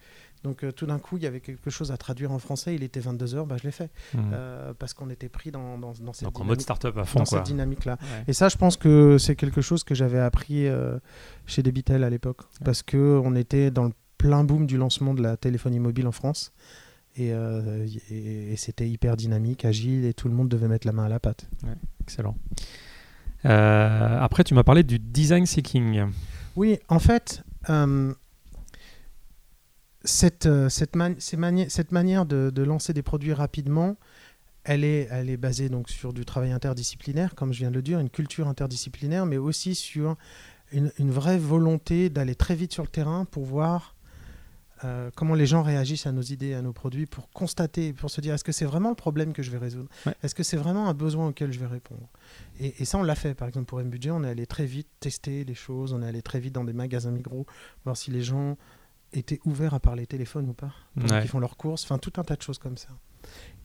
[0.44, 2.82] Donc euh, tout d'un coup, il y avait quelque chose à traduire en français, il
[2.82, 3.90] était 22h, bah, je l'ai fait.
[4.14, 4.30] Mhm.
[4.32, 7.20] Euh, parce qu'on était pris dans, dans, dans cette Donc en mode startup à fond,
[7.20, 7.38] dans quoi.
[7.38, 7.98] cette dynamique-là.
[8.00, 8.24] Ouais.
[8.28, 10.98] Et ça, je pense que c'est quelque chose que j'avais appris euh,
[11.46, 15.22] chez Debitel à l'époque, parce que on était dans le plein boom du lancement de
[15.22, 16.52] la téléphonie mobile en France,
[17.16, 20.92] et, euh, et- et c'était hyper dynamique, agile, et tout le monde devait mettre la
[20.92, 21.46] main à la pâte.
[22.00, 22.36] Excellent.
[23.44, 26.04] Après, tu m'as parlé du design thinking.
[26.56, 28.12] Oui, en fait, euh,
[30.04, 33.96] cette, euh, cette, mani- ces mani- cette manière de, de lancer des produits rapidement,
[34.64, 37.82] elle est, elle est basée donc sur du travail interdisciplinaire, comme je viens de le
[37.82, 40.16] dire, une culture interdisciplinaire, mais aussi sur
[40.70, 43.96] une, une vraie volonté d'aller très vite sur le terrain pour voir
[44.84, 48.20] euh, comment les gens réagissent à nos idées, à nos produits, pour constater, pour se
[48.20, 49.88] dire est-ce que c'est vraiment le problème que je vais résoudre?
[50.06, 50.14] Ouais.
[50.22, 52.08] Est-ce que c'est vraiment un besoin auquel je vais répondre?
[52.58, 53.34] Et, et ça, on l'a fait.
[53.34, 56.22] Par exemple, pour M-Budget, on est allé très vite tester les choses, on est allé
[56.22, 57.46] très vite dans des magasins Migros,
[57.84, 58.56] voir si les gens
[59.12, 61.20] étaient ouverts à parler téléphone ou pas, pendant Ouais.
[61.20, 62.88] qu'ils font leurs courses, enfin tout un tas de choses comme ça.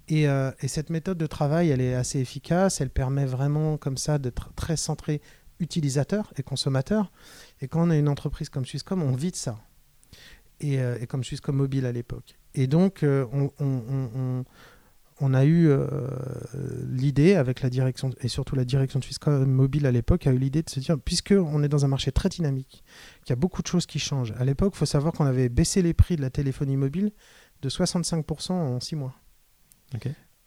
[0.10, 3.98] Et, euh, et cette méthode de travail, elle est assez efficace, elle permet vraiment comme
[3.98, 5.22] ça d'être très centré
[5.60, 7.12] utilisateur et consommateur.
[7.62, 9.58] Et quand on a une entreprise comme Swisscom, on vit de ça.
[10.60, 12.38] Et, euh, et comme Swisscom Mobile à l'époque.
[12.56, 14.46] Et donc, euh, on, on- on-
[15.19, 16.08] on- on a eu euh,
[16.89, 20.38] l'idée avec la direction, et surtout la direction de Swisscom Mobile à l'époque, a eu
[20.38, 22.84] l'idée de se dire, puisqu'on est dans un marché très dynamique,
[23.23, 24.34] qu'il y a beaucoup de choses qui changent.
[24.38, 27.12] À l'époque, il faut savoir qu'on avait baissé les prix de la téléphonie mobile
[27.62, 29.15] de 65% en 6 mois.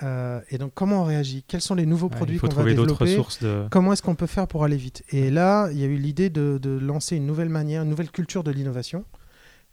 [0.03, 1.43] Euh, et donc, comment on réagit?
[1.47, 3.17] Quels sont les nouveaux Ouais, produits qu'on va développer?
[3.43, 3.69] de.
[3.71, 5.03] Comment est-ce qu'on peut faire pour aller vite?
[5.11, 8.11] Et là, il y a eu l'idée de, de lancer une nouvelle manière, une nouvelle
[8.11, 9.05] culture de l'innovation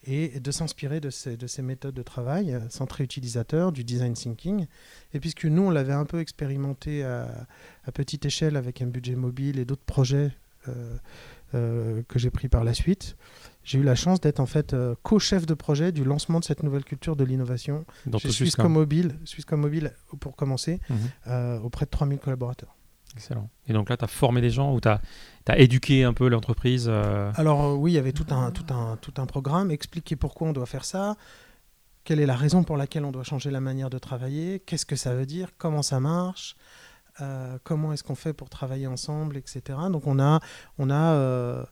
[0.08, 4.14] et de s'inspirer de ces, de ces méthodes de travail euh, centrées utilisateur, du design
[4.14, 4.66] thinking.
[5.14, 7.46] Et puisque nous, on l'avait un peu expérimenté à,
[7.86, 10.32] à petite échelle avec un budget mobile et d'autres projets
[10.70, 10.98] euh,
[11.56, 13.16] euh, que j'ai pris par la suite,
[13.64, 16.64] j'ai eu la chance d'être en fait euh, co-chef de projet du lancement de cette
[16.64, 17.86] nouvelle culture de l'innovation
[18.18, 18.72] chez Swisscom.
[18.72, 19.92] Mobile, Swisscom Mobile
[20.22, 20.98] pour commencer, Mhm.
[21.28, 22.77] euh, auprès de 3000 collaborateurs.
[23.18, 23.50] Excellent.
[23.68, 25.02] Et donc là, tu as formé des gens ou tu as,
[25.58, 28.96] éduqué un peu l'entreprise euh, Alors euh, oui, il y avait tout un, tout, un,
[28.98, 31.16] tout un programme, expliquer pourquoi on doit faire ça,
[32.04, 34.96] quelle est la raison pour laquelle on doit changer la manière de travailler, qu'est-ce que
[34.96, 36.56] ça veut dire, comment ça marche,
[37.22, 39.62] euh, comment est-ce qu'on fait pour travailler ensemble, etc.
[39.92, 40.40] Donc on a,
[40.78, 41.66] on a,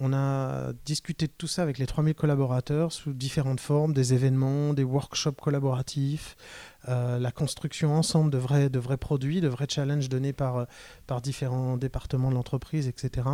[0.00, 4.72] on a discuté de tout ça avec les 3000 collaborateurs sous différentes formes, des événements,
[4.72, 6.36] des workshops collaboratifs,
[6.88, 10.64] euh, la construction ensemble de vrais, de vrais produits, de vrais challenges donnés par, euh,
[11.06, 13.28] par différents départements de l'entreprise, etc.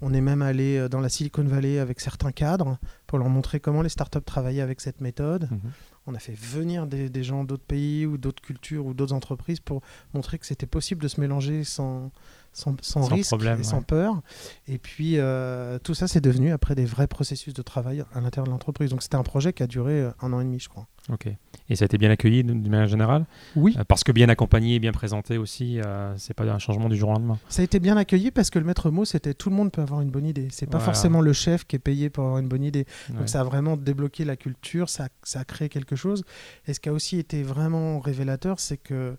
[0.00, 3.60] On est même allé euh, dans la Silicon Valley avec certains cadres pour leur montrer
[3.60, 5.48] comment les startups travaillaient avec cette méthode.
[5.50, 5.60] mhm.
[6.08, 9.60] On a fait venir des, des gens d'autres pays ou d'autres cultures ou d'autres entreprises
[9.60, 9.82] pour
[10.14, 12.10] montrer que c'était possible de se mélanger sans,
[12.52, 13.84] sans, sans Sans risque problème, et sans ouais.
[13.84, 14.20] peur.
[14.68, 18.46] Et puis euh, tout ça, c'est devenu après des vrais processus de travail à l'intérieur
[18.46, 18.90] de l'entreprise.
[18.90, 20.86] Donc c'était un projet qui a duré euh, un an et demi, je crois.
[21.10, 21.26] Ok.
[21.68, 23.24] Et ça a été bien accueilli d'une manière générale?
[23.56, 23.74] Oui.
[23.78, 26.96] Euh, Parce que bien accompagné et bien présenté aussi, euh, c'est pas un changement du
[26.96, 27.38] jour au lendemain?
[27.48, 29.82] Ça a été bien accueilli parce que le maître mot, c'était tout le monde peut
[29.82, 30.48] avoir une bonne idée.
[30.52, 30.92] C'est pas Voilà.
[30.92, 32.86] forcément le chef qui est payé pour avoir une bonne idée.
[33.10, 33.16] Ouais.
[33.18, 36.22] Donc ça a vraiment débloqué la culture, ça, ça a créé quelque chose.
[36.66, 39.16] Et ce qui a aussi été vraiment révélateur, c'est que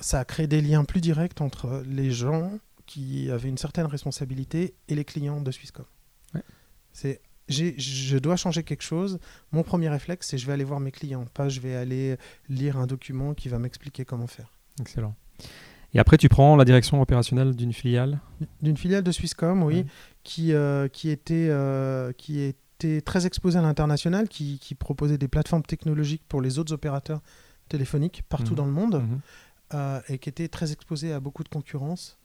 [0.00, 2.52] ça a créé des liens plus directs entre les gens
[2.86, 5.84] qui avaient une certaine responsabilité et les clients de Swisscom.
[6.34, 6.42] Ouais.
[6.92, 9.18] C'est je dois changer quelque chose.
[9.50, 12.16] Mon premier réflexe, c'est je vais aller voir mes clients, pas je vais aller
[12.48, 14.50] lire un document qui va m'expliquer comment faire.
[14.80, 15.14] Excellent.
[15.92, 18.20] Et après, tu prends la direction opérationnelle d'une filiale?
[18.62, 19.86] D'une filiale de Swisscom, oui, Ouais.
[20.22, 25.28] qui, euh, qui, était, euh, qui était très exposée à l'international, qui, qui proposait des
[25.28, 27.20] plateformes technologiques pour les autres opérateurs
[27.68, 28.56] téléphoniques partout Mhm.
[28.56, 29.20] dans le monde, Mhm.
[30.08, 32.18] Et qui était très exposée à beaucoup de concurrence.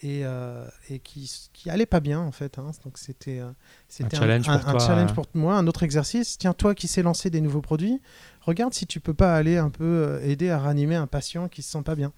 [0.00, 2.58] Et, euh, et qui, qui allait pas bien en fait.
[2.58, 2.72] hein.
[2.84, 3.52] Donc c'était euh,
[3.88, 5.14] c'était challenge un, pour un toi, challenge euh.
[5.14, 6.36] pour moi, un autre exercice.
[6.36, 8.02] Tiens, toi qui sais lancer des nouveaux produits,
[8.40, 11.70] regarde si tu peux pas aller un peu aider à ranimer un patient qui se
[11.70, 12.12] sent pas bien.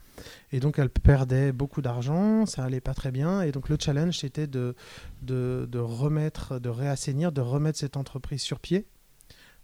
[0.53, 3.43] Et donc elle perdait beaucoup d'argent, ça allait pas très bien.
[3.43, 4.75] Et donc le challenge c'était de,
[5.21, 8.87] de, de remettre, de réassainir, de remettre cette entreprise sur pied,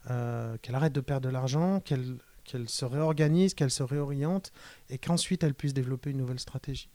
[0.06, 4.52] qu'elle arrête de perdre de l'argent, qu'elle qu'elle se réorganise, qu'elle se réoriente
[4.90, 6.88] et qu'ensuite elle puisse développer une nouvelle stratégie.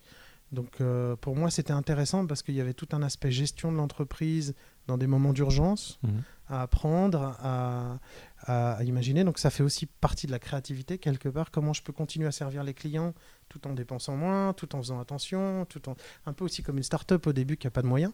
[0.54, 3.78] Donc euh, pour moi c'était intéressant parce qu'il y avait tout un aspect gestion de
[3.78, 4.56] l'entreprise
[4.88, 6.24] dans des moments d'urgence Mhm.
[6.48, 8.00] à apprendre, à,
[8.40, 9.26] à- à imaginer.
[9.26, 11.52] Donc ça fait aussi partie de la créativité quelque part.
[11.52, 13.14] Comment je peux continuer à servir les clients
[13.50, 16.84] tout en dépensant moins, tout en faisant attention, tout en un peu aussi comme une
[16.84, 18.14] start-up au début qui a pas de moyens.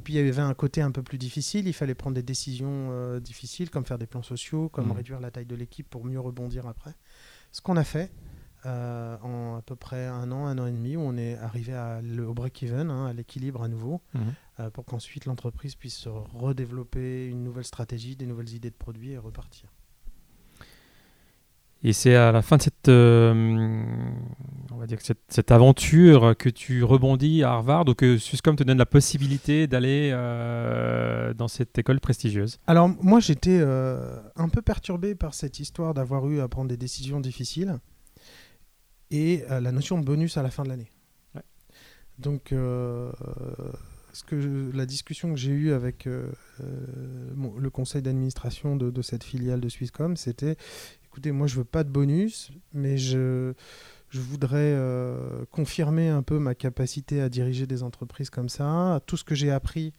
[0.00, 1.68] Et puis il y avait un côté un peu plus difficile.
[1.68, 4.92] Il fallait prendre des décisions euh, difficiles, comme faire des plans sociaux, comme Mhm.
[4.96, 6.94] réduire la taille de l'équipe pour mieux rebondir après.
[7.52, 8.10] Ce qu'on a fait.
[8.66, 11.72] euh, en à peu près un an, un an et demi, où on est arrivé
[11.72, 14.20] à le- au break-even, hein, à l'équilibre à nouveau, Mhm.
[14.60, 19.12] euh, pour qu'ensuite l'entreprise puisse se redévelopper une nouvelle stratégie, des nouvelles idées de produits
[19.12, 19.70] et repartir.
[21.82, 23.82] Et c'est à la fin de cette, euh,
[24.70, 28.54] on va dire que cette, cette aventure que tu rebondis à Harvard ou que Swisscom
[28.54, 32.58] te donne la possibilité d'aller euh, dans cette école prestigieuse?
[32.66, 36.76] Alors moi j'étais euh, un peu perturbé par cette histoire d'avoir eu à prendre des
[36.76, 37.78] décisions difficiles
[39.10, 40.90] et la notion de bonus à la fin de l'année.
[41.34, 41.42] Ouais.
[42.18, 46.30] Donc ce que je- la discussion que j'ai eue avec euh,
[47.58, 50.56] le conseil d'administration de, de cette filiale de Swisscom, c'était
[51.10, 53.52] écoutez, moi je veux pas de bonus, mais je,
[54.10, 59.16] je voudrais euh, confirmer un peu ma capacité à diriger des entreprises comme ça, tout
[59.16, 59.92] ce que j'ai appris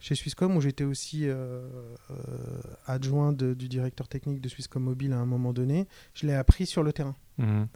[0.00, 1.68] chez Swisscom, où j'étais aussi euh,
[2.10, 2.16] euh,
[2.86, 6.82] adjoint du directeur technique de Swisscom Mobile à un moment donné, je l'ai appris sur
[6.82, 7.14] le terrain.
[7.38, 7.68] Mhm.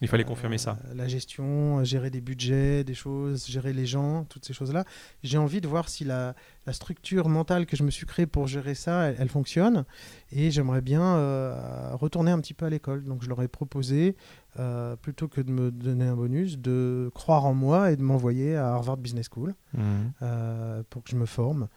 [0.00, 0.76] Il fallait confirmer ça.
[0.90, 4.84] Euh, La gestion, gérer des budgets, des choses, gérer les gens, toutes ces choses-là.
[5.22, 6.34] J'ai envie de voir si la,
[6.66, 9.84] la structure mentale que je me suis créée pour gérer ça, elle, elle fonctionne.
[10.32, 13.04] Et j'aimerais bien euh, retourner un petit peu à l'école.
[13.04, 14.16] Donc je leur ai proposé,
[14.58, 18.56] euh, plutôt que de me donner un bonus, de croire en moi et de m'envoyer
[18.56, 20.12] à Harvard Business School Mhm.
[20.22, 21.68] euh, pour que je me forme.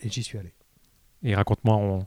[0.00, 0.52] Et j'y suis allé.
[1.22, 2.06] Et raconte-moi en,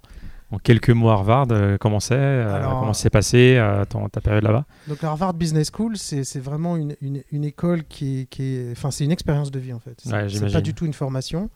[0.52, 4.44] en quelques mots Harvard, euh, comment c'est, euh, comment s'est passé euh, ton- ta période
[4.44, 4.66] là-bas?
[4.88, 8.90] Donc Harvard Business School, c'est vraiment une, une- une école qui est, qui est- Enfin,
[8.92, 10.00] c'est une expérience de vie en fait.
[10.04, 11.50] C'est Ouais, pas du tout une formation.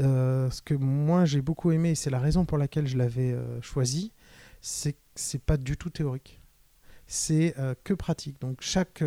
[0.00, 3.36] Euh, ce que moi j'ai beaucoup aimé, et c'est la raison pour laquelle je l'avais
[3.62, 4.12] choisi,
[4.60, 6.40] c'est que c'est pas du tout théorique.
[7.06, 8.40] C'est que pratique.
[8.40, 9.04] Donc chaque,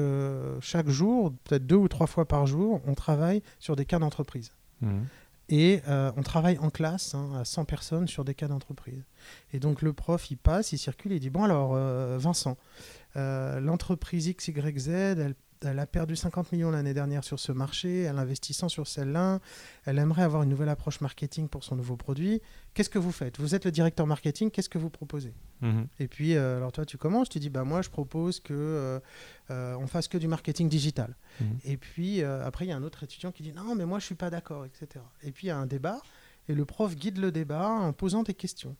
[0.61, 4.53] chaque jour, peut-être deux ou trois fois par jour, on travaille sur des cas d'entreprise.
[4.81, 5.05] Mhm.
[5.49, 9.05] Et euh, on travaille en classe hein, à 100 personnes sur des cas d'entreprise.
[9.53, 12.57] Et donc le prof, il passe, il circule, il dit, bon alors euh, Vincent,
[13.15, 18.17] euh, l'entreprise XYZ, elle, elle a perdu 50 millions l'année dernière sur ce marché, elle
[18.17, 19.39] investit 100 sur celle-là,
[19.85, 22.41] elle aimerait avoir une nouvelle approche marketing pour son nouveau produit.
[22.73, 23.39] Qu'est-ce que vous faites?
[23.39, 25.33] Vous êtes le directeur marketing, qu'est-ce que vous proposez?
[25.61, 25.87] Mhm.
[25.99, 28.99] et puis, euh, alors toi, tu commences, tu dis, bah moi, je propose que euh,
[29.49, 31.15] euh, on fasse que du marketing digital.
[31.41, 31.57] Mhm.
[31.65, 34.05] Et puis, après, il y a un autre étudiant qui dit, non, mais moi, je
[34.05, 35.03] suis pas d'accord, etc.
[35.23, 35.99] Et puis, il y a un débat,
[36.47, 38.75] et le prof guide le débat en posant des questions.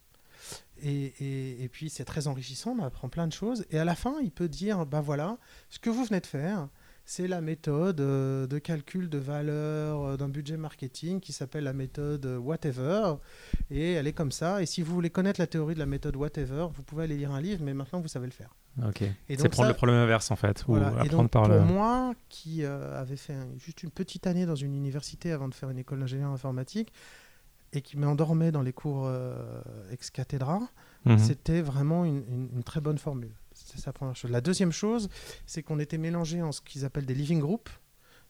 [0.83, 3.65] Et, et- et puis, c'est très enrichissant, on apprend plein de choses.
[3.71, 5.37] Et à la fin, il peut dire, bah voilà,
[5.69, 6.67] ce que vous venez de faire,
[7.09, 11.71] c'est la méthode euh, de calcul de valeur euh, d'un budget marketing qui s'appelle la
[11.71, 13.13] méthode euh, Whatever.
[13.71, 14.61] Et elle est comme ça.
[14.61, 17.31] Et si vous voulez connaître la théorie de la méthode Whatever, vous pouvez aller lire
[17.31, 18.53] un livre, mais maintenant vous savez le faire.
[18.85, 19.03] Ok.
[19.29, 20.87] C'est prendre ça- le problème inverse en fait, ou Voilà.
[20.89, 21.61] Et apprendre donc, par pour le.
[21.61, 25.53] moi, qui euh, avait fait un- juste une petite année dans une université avant de
[25.55, 26.91] faire une école d'ingénieur informatique,
[27.73, 30.60] et qui m'endormait dans les cours euh, ex cathedra,
[31.06, 31.17] Mhm.
[31.19, 33.34] c'était vraiment une, une- une très bonne formule.
[33.53, 34.30] C'est sa première chose.
[34.32, 35.10] La deuxième chose,
[35.45, 37.69] c'est qu'on était mélangés en ce qu'ils appellent des living groups.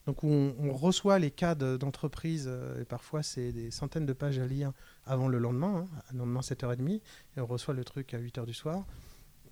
[0.06, 4.06] Donc où on, on reçoit les cas de- d'entreprise, euh, et parfois c'est des centaines
[4.06, 4.72] de pages à lire
[5.06, 7.02] avant le lendemain, hein, le lendemain 7h30,
[7.36, 8.86] et on reçoit le truc à 8h du soir,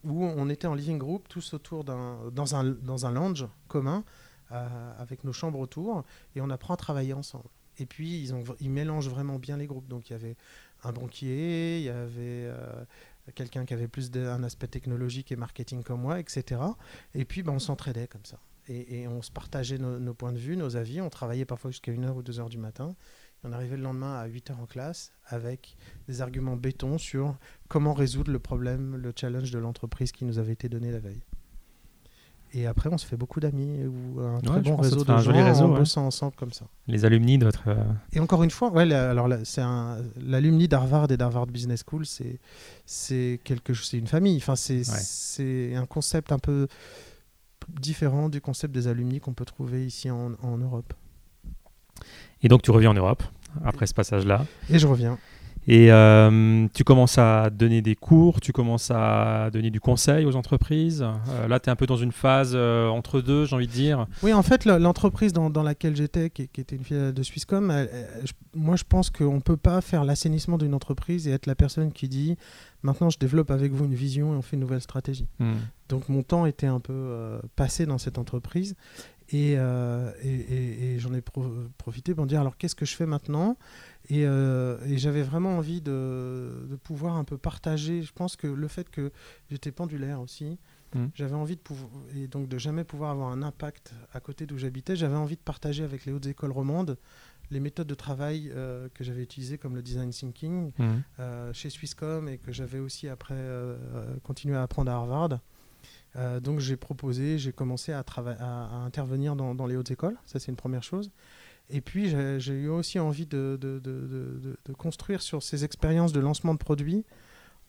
[0.03, 4.03] où on était en living group, tous autour d'un, dans, un, dans un lounge commun,
[4.51, 6.03] euh, avec nos chambres autour,
[6.35, 7.49] et on apprend à travailler ensemble.
[7.79, 9.87] Et puis ils, ont, mélangent vraiment bien les groupes.
[9.87, 10.35] Donc il y avait
[10.83, 12.85] un banquier, il y avait euh,
[13.33, 16.61] quelqu'un qui avait plus d'un aspect technologique et marketing comme moi, etc.
[17.13, 18.39] Et puis ben, on s'entraidait comme ça.
[18.67, 20.99] Et, on se partageait nos, nos points de vue, nos avis.
[20.99, 22.95] On travaillait parfois jusqu'à 1h ou 2h du matin.
[23.43, 27.93] Et on arrivait le lendemain à 8h en classe avec des arguments béton sur comment
[27.93, 31.21] résoudre le problème, le challenge de l'entreprise qui nous avait été donné la veille.
[32.57, 35.19] Et après, on se fait beaucoup d'amis ou un très Ouais, bon réseau de un
[35.19, 35.79] joli gens réseau, en ouais.
[35.79, 36.65] bossant ensemble comme ça.
[36.87, 37.63] Les alumni doivent être.
[37.67, 41.83] euh, Et encore une fois, ouais, la- alors c'est un l'alumni d'Harvard et d'Harvard Business
[41.85, 42.39] School, c'est
[42.85, 44.37] c'est quelque chose, c'est une famille.
[44.37, 46.67] Enfin, c'est c'est un concept un peu
[47.81, 50.93] différent du concept des alumni qu'on peut trouver ici en, en Europe.
[52.41, 53.23] Et donc tu reviens en Europe
[53.65, 54.45] après ce passage-là.
[54.69, 55.17] Et je reviens.
[55.67, 60.35] Et euh, tu commences à donner des cours, tu commences à donner du conseil aux
[60.35, 61.01] entreprises.
[61.03, 63.71] Euh, là, tu es un peu dans une phase euh, entre deux, j'ai envie de
[63.71, 64.05] dire.
[64.21, 67.71] Oui, en fait, l'entreprise dans, dans laquelle j'étais, qui, qui était une filiale de Swisscom,
[67.71, 71.31] elle- elle- je- moi, je pense qu'on ne peut pas faire l'assainissement d'une entreprise et
[71.31, 72.37] être la personne qui dit
[72.83, 75.25] maintenant, je développe avec vous une vision et on fait une nouvelle stratégie.
[75.89, 78.75] Donc mon temps était un peu passé dans cette entreprise
[79.29, 82.85] et, euh, et, et- et j'en ai pro- profité pour me dire alors qu'est-ce que
[82.85, 83.57] je fais maintenant?
[84.09, 88.03] Et, euh, et j'avais vraiment envie de, de pouvoir un peu partager.
[88.03, 89.11] Je pense que le fait que
[89.49, 90.57] j'étais pendulaire aussi,
[90.93, 91.09] Mhm.
[91.15, 94.57] j'avais envie de pouvoir et donc de jamais pouvoir avoir un impact à côté d'où
[94.57, 94.95] j'habitais.
[94.95, 96.97] J'avais envie de partager avec les hautes écoles romandes
[97.51, 100.71] les méthodes de travail euh, que j'avais utilisées comme le design thinking,
[101.19, 103.35] euh, chez Swisscom et que j'avais aussi après
[104.23, 105.39] continué à apprendre à Harvard.
[106.15, 108.03] Euh, donc j'ai proposé, j'ai commencé à,
[108.85, 111.11] intervenir dans, les hautes écoles, ça c'est une première chose.
[111.69, 113.59] Et puis j'ai eu aussi envie de,
[114.77, 117.05] construire sur ces expériences de lancement de produits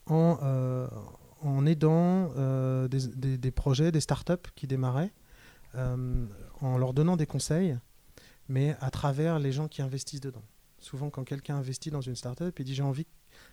[0.05, 0.87] en, euh,
[1.65, 5.11] aidant euh, des, projets, des startups qui démarraient,
[5.75, 7.77] en leur donnant des conseils,
[8.49, 10.43] mais à travers les gens qui investissent dedans.
[10.79, 13.05] Souvent, quand quelqu'un investit dans une startup, il dit j'ai envie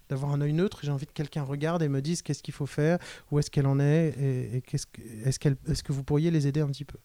[0.08, 2.66] d'avoir un œil neutre, j'ai envie que quelqu'un regarde et me dise qu'est-ce qu'il faut
[2.66, 2.98] faire,
[3.30, 5.00] où est-ce qu'elle en est, et, qu'est-ce que,
[5.38, 6.98] qu'elle- est-ce que vous pourriez les aider un petit peu?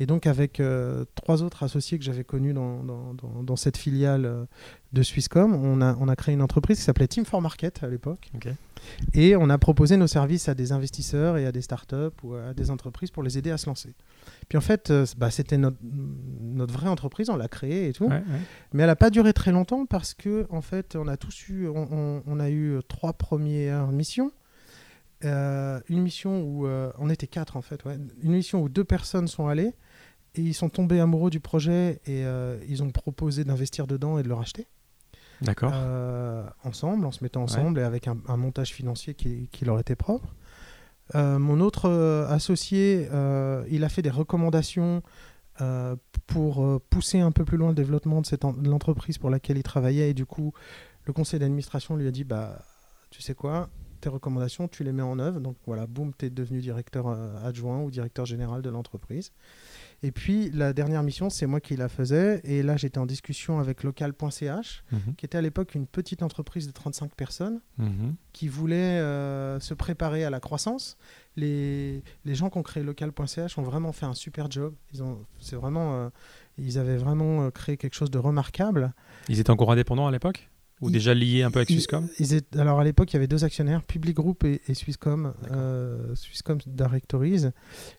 [0.00, 3.76] Et donc avec euh, trois autres associés que j'avais connus dans, dans- dans- dans cette
[3.76, 4.44] filiale euh,
[4.92, 7.88] de Swisscom, on a, on a créé une entreprise qui s'appelait Team for Market à
[7.88, 8.30] l'époque.
[9.14, 12.52] Et on a proposé nos services à des investisseurs et à des startups ou à
[12.54, 13.94] des entreprises pour les aider à se lancer.
[14.48, 15.76] Puis en fait, euh, bah, c'était notre,
[16.40, 18.06] notre vraie entreprise, on l'a créée et tout.
[18.06, 18.22] Ouais, ouais.
[18.72, 21.68] Mais elle n'a pas duré très longtemps parce que en fait, on a tous eu,
[21.68, 24.32] on, on- on a eu trois premières missions.
[25.24, 27.96] Euh, une mission où euh, on était quatre en fait, ouais.
[28.22, 29.72] une mission où deux personnes sont allées
[30.34, 34.22] et ils sont tombés amoureux du projet et euh, ils ont proposé d'investir dedans et
[34.22, 34.66] de le racheter
[35.42, 35.72] D'accord.
[36.64, 39.96] ensemble, en se mettant ensemble et avec un, un montage financier qui, qui leur était
[39.96, 40.34] propre.
[41.14, 41.90] Mon autre
[42.30, 43.08] associé,
[43.68, 45.02] il a fait des recommandations
[46.28, 49.56] pour pousser un peu plus loin le développement de, cette en- de l'entreprise pour laquelle
[49.58, 50.10] il travaillait.
[50.10, 50.52] Et du coup,
[51.04, 52.62] le conseil d'administration lui a dit bah,
[53.10, 53.68] Tu sais quoi
[54.02, 55.40] tes recommandations, tu les mets en œuvre.
[55.40, 59.32] Donc voilà, boum, tu es devenu directeur euh, adjoint ou directeur général de l'entreprise.
[60.02, 62.40] Et puis la dernière mission, c'est moi qui la faisais.
[62.44, 65.14] Et là, j'étais en discussion avec local.ch, Mhm.
[65.16, 68.14] qui était à l'époque une petite entreprise de 35 personnes Mhm.
[68.32, 70.96] qui voulait euh, se préparer à la croissance.
[71.36, 74.74] Les, les gens qui ont créé local.ch ont vraiment fait un super job.
[74.92, 76.08] Ils, ont, c'est vraiment, euh,
[76.58, 78.92] ils avaient vraiment créé quelque chose de remarquable.
[79.28, 80.50] Ils étaient encore indépendants à l'époque?
[80.82, 83.26] Ou déjà liés un peu avec Swisscom ils étaient- alors à l'époque, il y avait
[83.28, 87.46] deux actionnaires, Public Group et, et Swisscom, euh, Swisscom Directories.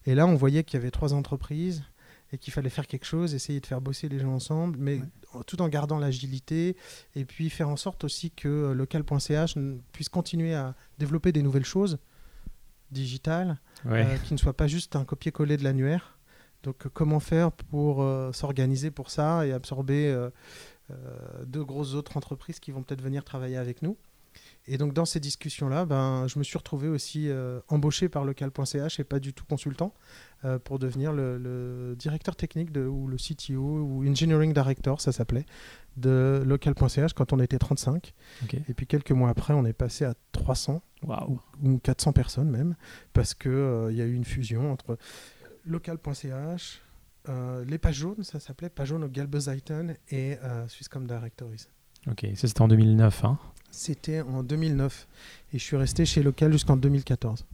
[0.06, 1.84] Et là, on voyait qu'il y avait trois entreprises
[2.32, 4.96] et qu'il fallait faire quelque chose, essayer de faire bosser les gens ensemble, mais
[5.34, 5.42] Ouais.
[5.48, 6.76] tout en gardant l'agilité
[7.16, 9.56] et puis faire en sorte aussi que euh, local.ch
[9.92, 11.98] puisse continuer à développer des nouvelles choses
[12.92, 14.06] digitales Ouais.
[14.06, 16.18] euh, qui ne soit pas juste un copier-coller de l'annuaire.
[16.64, 20.14] Donc comment faire pour euh, s'organiser pour ça et absorber
[21.46, 23.98] deux grosses autres entreprises qui vont peut-être venir travailler avec nous.
[24.68, 29.00] Et donc dans ces discussions-là, ben, je me suis retrouvé aussi euh, embauché par local.ch
[29.00, 29.94] et pas du tout consultant
[30.46, 35.12] euh, pour devenir le, le directeur technique de, ou le CTO ou Engineering Director, ça
[35.12, 35.46] s'appelait,
[35.98, 38.14] de local.ch quand on était 35.
[38.44, 38.56] Ok.
[38.68, 41.40] Et puis quelques mois après, on est passé à 300 Waouh.
[41.62, 42.76] ou 400 personnes même,
[43.12, 43.52] parce qu'il
[43.90, 44.98] il y a eu une fusion entre
[45.66, 46.82] local.ch,
[47.30, 51.68] euh, les pages jaunes, ça s'appelait Page jaune au Galbuziten et euh, Swisscom Directories.
[52.10, 53.26] Ok, ça c'était en 2009.
[53.26, 53.38] Hein.
[53.72, 55.08] C'était en 2009
[55.54, 57.46] et je suis resté chez Local jusqu'en 2014.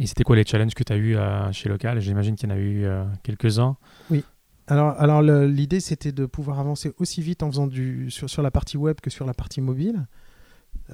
[0.00, 2.00] Et c'était quoi les challenges que tu as eu euh, chez Local?
[2.00, 3.76] J'imagine qu'il y en a eu euh, quelques-uns.
[4.66, 8.42] Alors, alors le- l'idée c'était de pouvoir avancer aussi vite en faisant du sur, sur
[8.42, 10.06] la partie web que sur la partie mobile.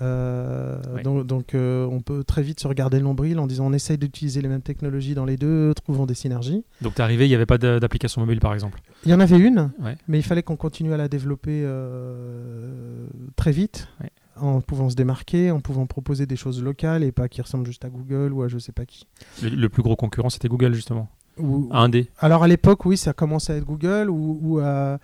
[0.03, 0.77] Euh.
[1.05, 3.97] Donc, donc, euh, on peut très vite se regarder le nombril en disant on essaye
[3.97, 6.65] d'utiliser les mêmes technologies dans les deux, trouvons des synergies.
[6.83, 8.81] Donc t'es arrivé, il n'y avait pas d'application mobile par exemple?
[9.05, 9.97] Il y en avait une, Ouais.
[10.09, 13.07] Mais il fallait qu'on continue à la développer euh,
[13.37, 14.11] très vite, Ouais.
[14.37, 17.85] en pouvant se démarquer, en pouvant proposer des choses locales et pas qui ressemblent juste
[17.85, 19.07] à Google ou à je sais pas qui.
[19.43, 21.09] Le, le plus gros concurrent c'était Google justement.
[21.39, 22.09] Ou- Un des.
[22.21, 24.99] alors à l'époque, oui, ça commençait à être Google ou, ou, à-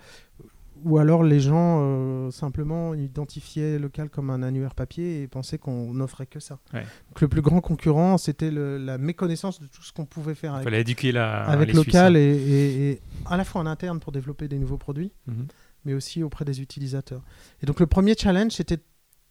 [0.83, 5.93] ou alors les gens euh, simplement identifiaient local comme un annuaire papier et pensaient qu'on
[5.93, 6.59] n'offrait que ça.
[6.73, 6.81] Ouais.
[7.09, 10.63] Donc le plus grand concurrent, c'était la méconnaissance de tout ce qu'on pouvait faire avec,
[10.63, 13.99] fallait éduquer la, avec les local Suisses, et, et- et à la fois en interne
[13.99, 15.11] pour développer des nouveaux produits.
[15.27, 15.33] hein.
[15.35, 15.47] Mhm.
[15.83, 17.23] mais aussi auprès des utilisateurs.
[17.63, 18.77] Et donc le premier challenge, c'était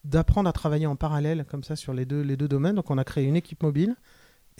[0.04, 2.74] d'apprendre à travailler en parallèle comme ça sur les deux, les deux domaines.
[2.74, 3.94] Donc on a créé une équipe mobile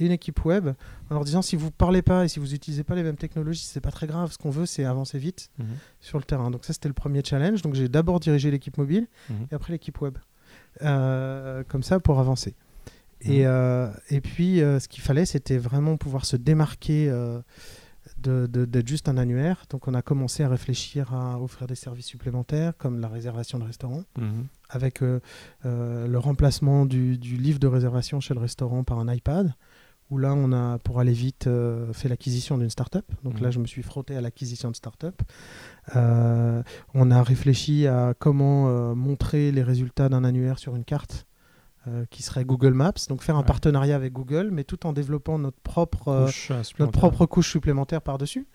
[0.00, 0.68] et une équipe web
[1.10, 3.64] en leur disant si vous parlez pas et si vous n'utilisez pas les mêmes technologies,
[3.64, 4.32] c'est pas très grave.
[4.32, 5.66] Ce qu'on veut, c'est avancer vite Mhm.
[6.00, 6.50] sur le terrain.
[6.50, 7.62] Donc ça, c'était le premier challenge.
[7.62, 9.46] Donc j'ai d'abord dirigé l'équipe mobile Mhm.
[9.50, 10.16] et après l'équipe web.
[10.82, 12.54] Euh, comme ça pour avancer.
[13.22, 13.44] Et, Mhm.
[13.48, 17.40] euh, et puis, euh, ce qu'il fallait, c'était vraiment pouvoir se démarquer euh,
[18.18, 19.64] de- de- d'être juste un annuaire.
[19.68, 23.64] Donc, on a commencé à réfléchir à offrir des services supplémentaires, comme la réservation de
[23.64, 24.04] restaurant,
[24.70, 25.20] avec euh,
[25.66, 29.54] euh, le remplacement du, du livre de réservation chez le restaurant par un iPad,
[30.10, 33.04] où là, on a, pour aller vite, euh, fait l'acquisition d'une start-up.
[33.24, 33.42] Donc Mhm.
[33.44, 35.22] là, je me suis frotté à l'acquisition de start-up.
[35.96, 36.62] Euh,
[36.94, 41.26] on a réfléchi à comment euh, montrer les résultats d'un annuaire sur une carte.
[42.10, 45.58] qui serait Google Maps, donc faire un partenariat avec Google, mais tout en développant notre
[45.60, 47.00] propre, Couche, notre supplémentaire.
[47.00, 48.46] propre couche supplémentaire par-dessus.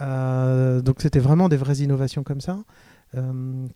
[0.00, 2.64] Donc c'était vraiment des vraies innovations comme ça.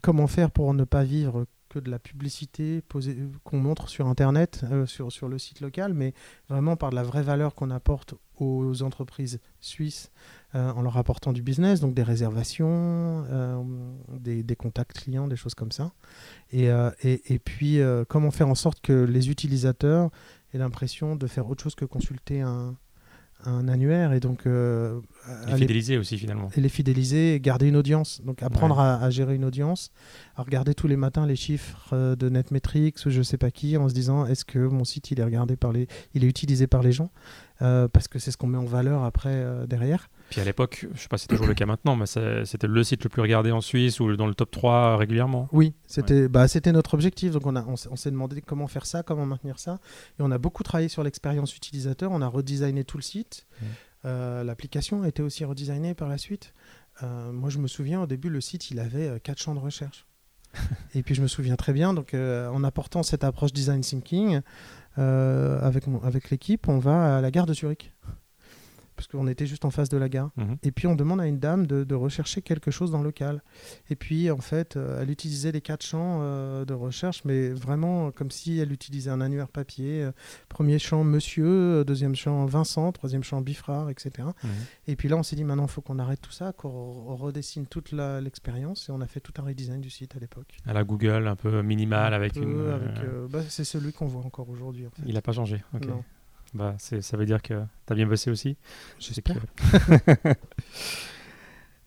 [0.01, 2.83] Comment faire pour ne pas vivre que de la publicité
[3.43, 6.13] qu'on montre sur Internet, euh, sur, sur le site local, mais
[6.49, 10.11] vraiment par de la vraie valeur qu'on apporte aux entreprises suisses
[10.55, 13.61] euh, en leur apportant du business, donc des réservations, euh,
[14.17, 15.93] des, des contacts clients, des choses comme ça.
[16.51, 16.67] Et,
[17.03, 20.09] et, et puis, comment faire en sorte que les utilisateurs
[20.53, 22.75] et l'impression de faire autre chose que consulter un,
[23.45, 24.99] un annuaire et donc euh,
[25.47, 26.49] les fidéliser aussi finalement.
[26.55, 28.21] et les fidéliser et garder une audience.
[28.23, 29.91] Donc apprendre à, gérer une audience
[30.35, 33.77] à regarder tous les matins les chiffres euh, de Netmetrics ou je sais pas qui
[33.77, 36.67] en se disant est-ce que mon site il est regardé par les il est utilisé
[36.67, 37.11] par les gens
[37.61, 41.01] euh, parce que c'est ce qu'on met en valeur après derrière puis à l'époque, je
[41.01, 43.51] sais pas si c'est toujours le cas maintenant, mais c'était le site le plus regardé
[43.51, 45.47] en Suisse ou dans le top 3 régulièrement.
[45.51, 47.31] Oui, c'était bah, notre objectif.
[47.31, 49.79] Donc on, a, on, s'est demandé comment faire ça, comment maintenir ça.
[50.19, 52.11] Et on a beaucoup travaillé sur l'expérience utilisateur.
[52.11, 53.47] On a redesigné tout le site.
[54.05, 56.53] Euh, l'application a été aussi redesignée par la suite.
[57.03, 59.59] Euh, moi, je me souviens, au début, le site, il avait euh, quatre champs de
[59.59, 60.05] recherche.
[60.95, 64.41] et puis je me souviens très bien, donc en apportant cette approche design thinking
[64.97, 67.93] avec, avec l'équipe, on va à la gare de Zurich
[68.99, 70.29] parce qu'on était juste en face de la gare.
[70.35, 70.57] Mhm.
[70.61, 73.41] Et puis on demande à une dame de, rechercher quelque chose dans le local.
[73.89, 78.11] Et puis en fait, euh, elle utilisait les quatre champs euh, de recherche, mais vraiment
[78.11, 80.03] comme si elle utilisait un annuaire papier.
[80.03, 80.11] Euh,
[80.49, 84.27] premier champ Monsieur, deuxième champ Vincent, troisième champ Bifrard, etc.
[84.43, 84.49] Mhm.
[84.87, 87.65] Et puis là, on s'est dit maintenant, il faut qu'on arrête tout ça, qu'on redessine
[87.67, 88.89] toute l'expérience.
[88.89, 90.57] Et on a fait tout un redesign du site à l'époque.
[90.65, 92.77] À la Google, un peu minimal, avec une.
[93.29, 94.87] Bah, c'est celui qu'on voit encore aujourd'hui.
[95.05, 95.63] Il n'a pas changé.
[95.87, 96.03] Non.
[96.53, 97.53] Bah, ça veut dire que
[97.85, 98.57] tu as bien bossé aussi.
[98.99, 99.37] J'espère.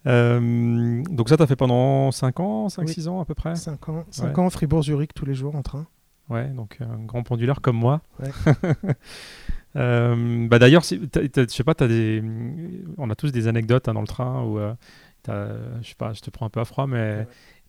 [0.06, 3.56] euh, donc ça, tu as fait pendant 5 ans, 5-6 ans à peu près?
[3.56, 5.86] 5 ans, 5 ans, Fribourg-Zurich tous les jours en train.
[6.28, 8.00] Ouais, donc un grand pendulaire comme moi.
[8.20, 8.30] Ouais.
[9.76, 12.22] euh, bah D'ailleurs, je sais pas, as des...
[12.98, 14.74] on a tous des anecdotes hein, dans le train où, euh,
[15.28, 17.26] je sais pas, je te prends un peu à froid, mais...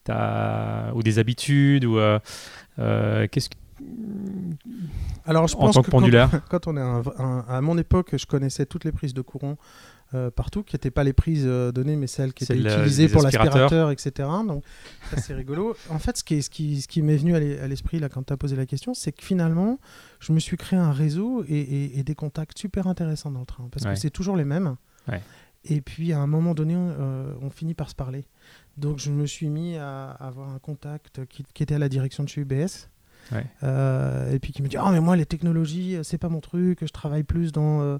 [0.09, 2.19] As, ou des habitudes ou euh,
[2.79, 3.55] euh, qu'est-ce que
[5.25, 5.81] alors, je pense que,
[6.49, 7.09] quand, on est
[7.47, 9.57] à mon époque, je connaissais toutes les prises de courant
[10.13, 13.23] euh, partout, qui n'étaient pas les prises euh, données, mais celles qui étaient utilisées pour
[13.23, 14.29] l'aspirateur, etc.
[14.47, 14.63] Donc,
[15.09, 15.75] ça, c'est rigolo.
[15.89, 18.33] En fait, ce qui, ce qui, ce qui m'est venu à l'esprit là, quand tu
[18.33, 19.79] as posé la question, c'est que finalement,
[20.19, 23.85] je me suis créé un réseau et, des contacts super intéressants dans le train, parce
[23.85, 24.75] que c'est toujours les mêmes.
[25.65, 28.25] Et puis, à un moment donné, euh, on finit par se parler.
[28.75, 32.23] Donc, je me suis mis à, avoir un contact qui, qui était à la direction
[32.23, 32.89] de chez UBS
[33.63, 36.39] euh, et puis qui me dit ah mais moi les technologies euh, c'est pas mon
[36.39, 37.99] truc je travaille plus dans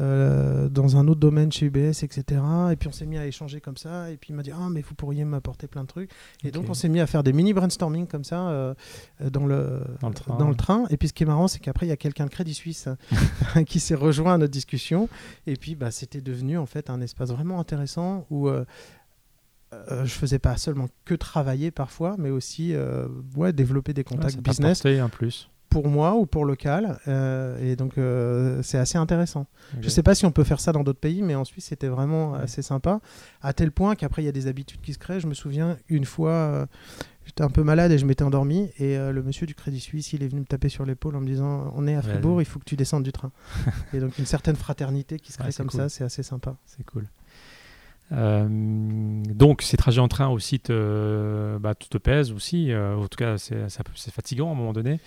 [0.00, 3.60] euh, dans un autre domaine chez UBS etc et puis on s'est mis à échanger
[3.60, 4.10] comme ça.
[4.10, 6.10] Et puis il m'a dit ah mais vous pourriez m'apporter plein de trucs.
[6.44, 8.74] Et donc on s'est mis à faire des mini brainstorming comme ça
[9.20, 10.84] dans le dans le, train.
[10.90, 12.88] et puis ce qui est marrant c'est qu'après il y a quelqu'un de Crédit Suisse
[13.66, 15.08] qui s'est rejoint à notre discussion.
[15.46, 18.48] Et puis bah c'était devenu en fait un espace vraiment intéressant où
[19.90, 23.06] euh, je faisais pas seulement que travailler parfois, mais aussi euh,
[23.36, 24.84] ouais, développer des contacts business.
[24.84, 25.50] un plus.
[25.68, 27.00] Pour moi ou pour local.
[27.08, 27.94] Euh, et donc,
[28.62, 29.46] c'est assez intéressant.
[29.80, 31.66] Je ne sais pas si on peut faire ça dans d'autres pays, mais en Suisse,
[31.66, 33.00] c'était vraiment assez sympa.
[33.42, 35.18] À tel point qu'après, il y a des habitudes qui se créent.
[35.18, 36.68] Je me souviens, une fois,
[37.26, 38.70] j'étais un peu malade et je m'étais endormi.
[38.78, 41.26] Et le monsieur du Crédit Suisse, il est venu me taper sur l'épaule en me
[41.26, 43.32] disant On est à Fribourg, il faut que tu descendes du train.
[43.92, 46.56] et donc, une certaine fraternité qui se crée comme ça, c'est assez sympa.
[46.66, 47.08] C'est cool.
[48.12, 53.16] Euh, donc ces trajets en train aussi te, bah, te pèsent aussi, euh, en tout
[53.16, 55.00] cas c'est fatigant à un moment donné.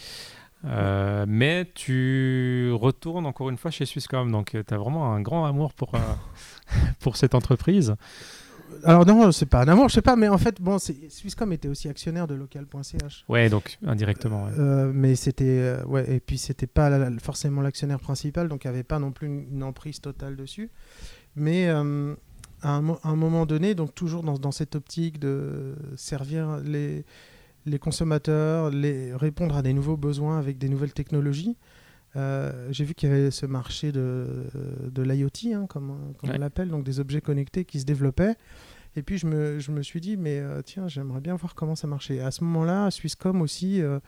[0.66, 5.46] Euh, mais tu retournes encore une fois chez Swisscom, donc tu as vraiment un grand
[5.46, 5.92] amour pour,
[7.00, 7.96] pour cette entreprise.
[8.84, 11.70] Alors non, c'est pas un amour, je sais pas, mais en fait, bon, Swisscom était
[11.70, 13.24] aussi actionnaire de local.ch.
[13.30, 14.48] Ouais, donc indirectement.
[14.94, 19.00] mais c'était, ouais, et puis c'était pas forcément l'actionnaire principal, donc il n'y avait pas
[19.00, 20.70] non plus une, une, emprise totale dessus.
[21.36, 21.70] Mais
[22.62, 27.06] à un, moment donné, donc toujours dans, cette optique de servir les,
[27.66, 31.56] les consommateurs, les, répondre à des nouveaux besoins avec des nouvelles technologies.
[32.16, 34.28] Euh, j'ai vu qu'il y avait ce marché de,
[34.82, 38.36] de l'IoT, hein, comme, on l'appelle, donc des objets connectés qui se développaient.
[38.96, 41.76] Et puis je me, je me suis dit, mais euh, tiens, j'aimerais bien voir comment
[41.76, 42.20] ça marchait.
[42.20, 44.00] À ce moment-là, Swisscom aussi, euh,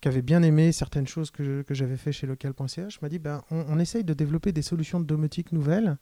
[0.00, 3.64] qui avait bien aimé certaines choses que, j'avais fait chez local.ch, m'a dit, ben, on,
[3.68, 5.96] on, essaye de développer des solutions de domotique nouvelles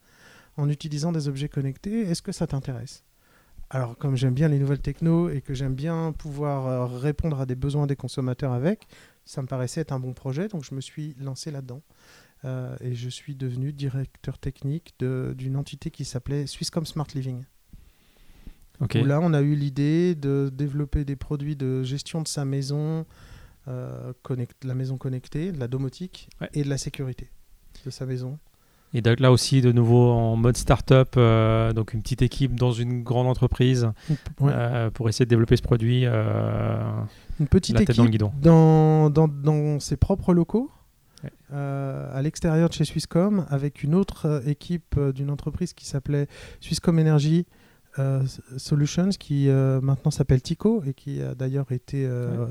[0.57, 2.03] en utilisant des objets connectés.
[2.03, 3.05] Est-ce que ça t'intéresse?
[3.71, 7.47] Alors, comme j'aime bien les nouvelles techno et que j'aime bien pouvoir euh, répondre à
[7.47, 8.87] des besoins des consommateurs avec,
[9.25, 11.83] ça me paraissait être un bon projet, donc je me suis lancé là-dedans.
[12.45, 17.45] Euh, et je suis devenu directeur technique d'une entité qui s'appelait Swisscom Smart Living.
[18.81, 23.07] Où là, on a eu l'idée de développer des produits de gestion de sa maison,
[23.69, 24.13] euh,
[24.65, 27.31] la maison connectée, de la domotique et de la sécurité
[27.85, 28.39] de sa maison.
[28.95, 32.73] Et donc là aussi, de nouveau en mode start-up, euh, donc une petite équipe dans
[32.73, 33.91] une grande entreprise
[34.43, 36.03] euh, pour essayer de développer ce produit.
[36.05, 36.83] Euh,
[37.41, 38.33] une petite équipe dans, le guidon.
[38.41, 40.71] Dans, dans, dans, ses propres locaux,
[41.51, 46.27] à l'extérieur de chez Swisscom, avec une autre équipe d'une entreprise qui s'appelait
[46.61, 47.47] Swisscom Energy,
[48.57, 52.47] Solutions qui euh, maintenant s'appelle Tico et qui a d'ailleurs été euh,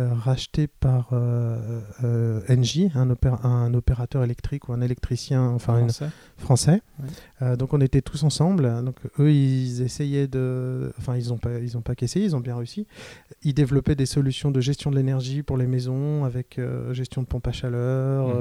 [0.00, 5.78] euh, racheté par euh, euh, Engie, un, opéra- un opérateur électrique ou un électricien enfin
[5.78, 6.10] une- Français.
[6.36, 6.82] français.
[7.00, 7.08] Ouais.
[7.42, 8.82] Euh, donc on était tous ensemble.
[8.84, 12.40] Donc eux, ils essayaient de, enfin ils ont pas, ils ont pas qu'essayé, ils ont
[12.40, 12.86] bien réussi.
[13.44, 17.26] Ils développaient des solutions de gestion de l'énergie pour les maisons avec euh, gestion de
[17.26, 18.34] pompe à chaleur, Mhm.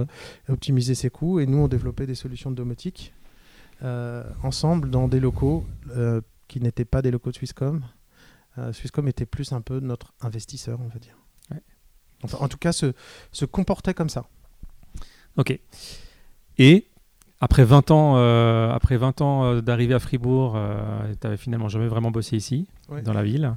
[0.50, 1.40] euh, optimiser ses coûts.
[1.40, 3.14] Et nous, on développait des solutions de domotique
[3.84, 5.66] euh, ensemble dans des locaux
[5.96, 6.22] euh,
[6.52, 7.82] qui n'étaient pas des locaux de Swisscom.
[8.58, 11.16] Euh, Swisscom était plus un peu notre investisseur, on va dire.
[11.50, 11.62] Ouais.
[12.24, 12.94] Enfin, en tout cas, se,
[13.32, 14.26] se comportait comme ça.
[15.38, 15.58] Ok.
[16.58, 16.88] Et
[17.40, 20.58] après 20 ans, euh, après 20 ans euh, d'arrivée à Fribourg,
[21.12, 23.02] tu n'avais finalement jamais vraiment bossé ici, Ouais.
[23.02, 23.54] dans la ville.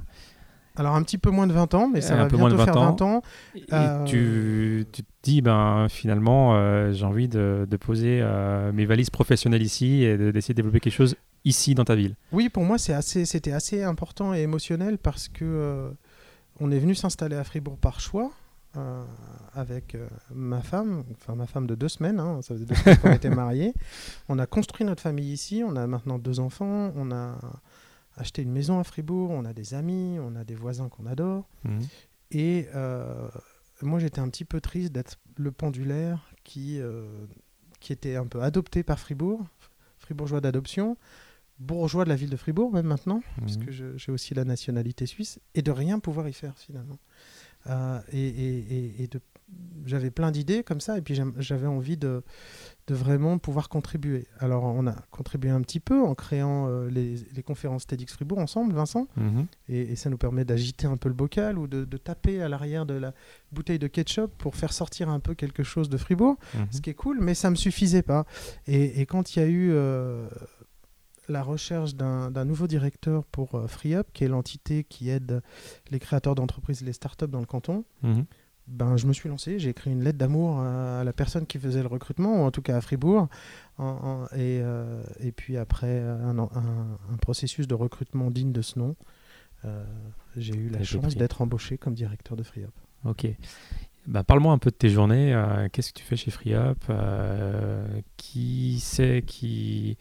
[0.77, 2.55] Alors un petit peu moins de 20 ans, mais ça Un va peu moins de
[2.55, 2.85] 20 faire ans.
[2.95, 3.21] 20 ans.
[3.55, 8.71] Et Euh, tu, tu te dis, ben, finalement, euh, j'ai envie de, de poser euh,
[8.73, 11.15] mes valises professionnelles ici et de- d'essayer de développer quelque chose
[11.45, 12.15] ici dans ta ville?
[12.31, 15.89] Oui, pour moi, c'est assez, c'était assez important et émotionnel parce que euh,
[16.59, 18.31] on est venu s'installer à Fribourg par choix
[18.77, 19.03] euh,
[19.53, 22.19] avec euh, ma femme, enfin ma femme de deux semaines.
[22.19, 23.73] hein, ça faisait deux semaines qu'on était mariés.
[24.27, 25.63] On a construit notre famille ici.
[25.65, 26.91] On a maintenant deux enfants.
[26.95, 27.37] On a
[28.17, 29.29] acheté une maison à Fribourg.
[29.31, 30.17] On a des amis.
[30.19, 31.47] On a des voisins qu'on adore.
[32.31, 33.29] Et euh,
[33.81, 36.81] moi, j'étais un petit peu triste d'être le pendulaire qui,
[37.79, 39.41] qui était un peu adopté par Fribourg,
[39.99, 40.97] fribourgeois d'adoption,
[41.59, 45.39] bourgeois de la ville de Fribourg même maintenant, puisque je- j'ai aussi la nationalité suisse,
[45.53, 46.99] et de rien pouvoir y faire finalement.
[47.67, 49.09] Euh, et et- et-
[49.85, 52.23] j'avais plein d'idées comme ça, et puis j'avais envie de,
[52.87, 54.27] de vraiment pouvoir contribuer.
[54.39, 58.39] Alors on a contribué un petit peu en créant euh, les, les conférences TEDx Fribourg
[58.39, 59.07] ensemble, Vincent.
[59.17, 59.45] Mhm.
[59.69, 62.49] Et, et ça nous permet d'agiter un peu le bocal ou de, de taper à
[62.49, 63.13] l'arrière de la
[63.51, 66.67] bouteille de ketchup pour faire sortir un peu quelque chose de Fribourg, Mhm.
[66.71, 68.25] ce qui est cool, mais ça ne me suffisait pas.
[68.67, 70.27] Et, et quand il y a eu euh,
[71.29, 75.41] la recherche d'un nouveau directeur pour euh, FreeUp, qui est l'entité qui aide
[75.91, 78.25] les créateurs d'entreprises et les startups dans le canton, Mhm.
[78.67, 81.81] ben, je me suis lancé, j'ai écrit une lettre d'amour à, la personne qui faisait
[81.81, 83.27] le recrutement, ou en tout cas à Fribourg.
[83.77, 88.51] En- en- et, euh, et puis après un, an- un- un processus de recrutement digne
[88.51, 88.95] de ce nom,
[89.65, 89.83] euh,
[90.37, 92.71] j'ai eu la chance d'être embauché comme directeur de FreeUp.
[93.03, 93.27] Ok.
[94.07, 95.33] Bah, Parle-moi un peu de tes journées.
[95.33, 99.97] euh, Qu'est-ce que tu fais chez FreeUp euh, Qui c'est qui,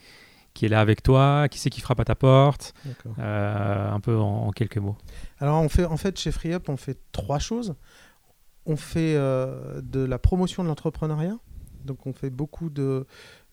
[0.55, 2.75] qui est là avec toi Qui c'est qui frappe à ta porte.
[3.19, 4.97] Euh, Un peu en, en quelques mots.
[5.39, 7.75] Alors on fait, en fait, chez FreeUp, on fait trois choses.
[8.67, 11.37] On fait euh, de la promotion de l'entrepreneuriat.
[11.85, 13.07] Donc on fait beaucoup de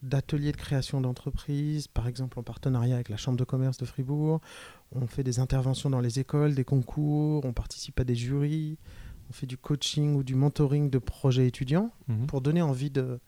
[0.03, 4.39] d'ateliers de création d'entreprises, par exemple en partenariat avec la Chambre de commerce de Fribourg.
[4.95, 8.79] On fait des interventions dans les écoles, des concours, on participe à des jurys,
[9.29, 12.25] on fait du coaching ou du mentoring de projets étudiants Mhm.
[12.25, 13.19] pour donner envie de,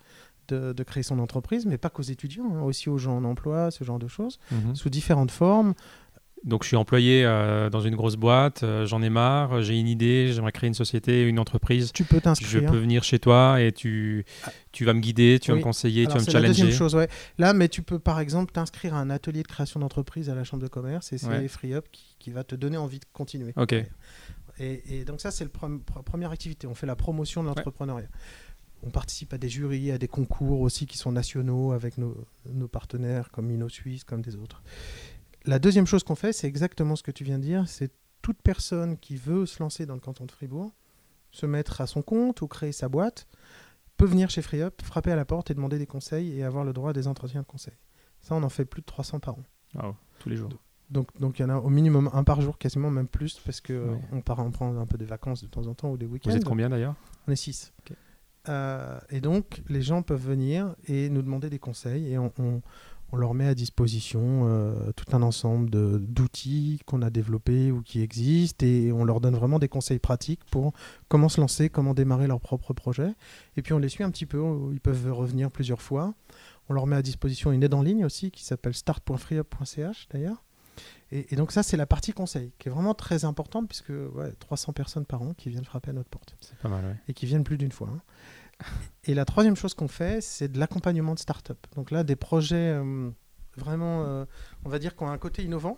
[0.47, 3.71] de, de créer son entreprise, mais pas qu'aux étudiants, hein, aussi aux gens en emploi,
[3.71, 4.75] ce genre de choses, Mhm.
[4.75, 5.73] sous différentes formes.
[6.43, 9.87] Donc je suis employé euh, dans une grosse boîte, euh, j'en ai marre, j'ai une
[9.87, 11.93] idée, j'aimerais créer une société, une entreprise.
[11.93, 12.69] Tu peux Je t'inscrire.
[12.69, 14.25] peux venir chez toi et tu,
[14.73, 16.67] tu vas me guider, tu vas me conseiller, Alors, tu vas me c'est la deuxième
[16.67, 16.77] challenger.
[16.77, 17.07] chose, ouais.
[17.37, 20.43] Là, mais tu peux par exemple t'inscrire à un atelier de création d'entreprise à la
[20.43, 21.47] chambre de commerce et c'est Ouais.
[21.47, 23.53] FreeUp qui, qui va te donner envie de continuer.
[23.55, 23.73] Ok.
[24.59, 25.49] Et, et donc ça, c'est la
[26.03, 26.67] première activité.
[26.67, 28.07] On fait la promotion de l'entrepreneuriat.
[28.85, 32.15] On participe à des jurys, à des concours aussi qui sont nationaux avec nos,
[32.51, 34.61] nos partenaires comme InnoSuisse, comme des autres.
[35.45, 38.41] La deuxième chose qu'on fait, c'est exactement ce que tu viens de dire, c'est toute
[38.41, 40.71] personne qui veut se lancer dans le canton de Fribourg,
[41.31, 43.27] se mettre à son compte ou créer sa boîte,
[43.97, 46.73] peut venir chez FreeUp, frapper à la porte et demander des conseils et avoir le
[46.73, 47.73] droit à des entretiens de conseil.
[48.21, 49.43] Ça, on en fait plus de 300 par an.
[49.75, 50.49] Wow, tous les jours.
[50.89, 53.59] Donc, donc il y en a au minimum un par jour, quasiment même plus, parce
[53.61, 53.99] que Ouais.
[54.11, 56.29] on part en prendre un peu des vacances de temps en temps ou des week-ends.
[56.29, 56.95] Vous êtes combien d'ailleurs?
[57.27, 57.73] On est 6.
[58.47, 58.53] Ok.
[59.11, 62.61] et donc, les gens peuvent venir et nous demander des conseils et on, on-
[63.15, 68.65] leur met à disposition euh, tout un ensemble d'outils qu'on a développés ou qui existent
[68.65, 70.73] et on leur donne vraiment des conseils pratiques pour
[71.09, 73.13] comment se lancer, comment démarrer leur propre projet.
[73.55, 74.41] Et puis on les suit un petit peu,
[74.71, 76.15] ils peuvent revenir plusieurs fois.
[76.69, 80.43] On leur met à disposition une aide en ligne aussi qui s'appelle start.freeup.ch d'ailleurs.
[81.11, 84.31] Et, et donc ça, c'est la partie conseil qui est vraiment très importante puisque ouais,
[84.39, 86.95] 300 personnes par an qui viennent frapper à notre porte C'est pas mal, ouais.
[87.07, 87.89] et qui viennent plus d'une fois.
[87.93, 88.01] hein.
[89.03, 91.57] Et la troisième chose qu'on fait, c'est de l'accompagnement de start-up.
[91.75, 93.09] Donc là, des projets euh,
[93.57, 94.25] vraiment, euh,
[94.63, 95.77] on va dire, qui ont un côté innovant.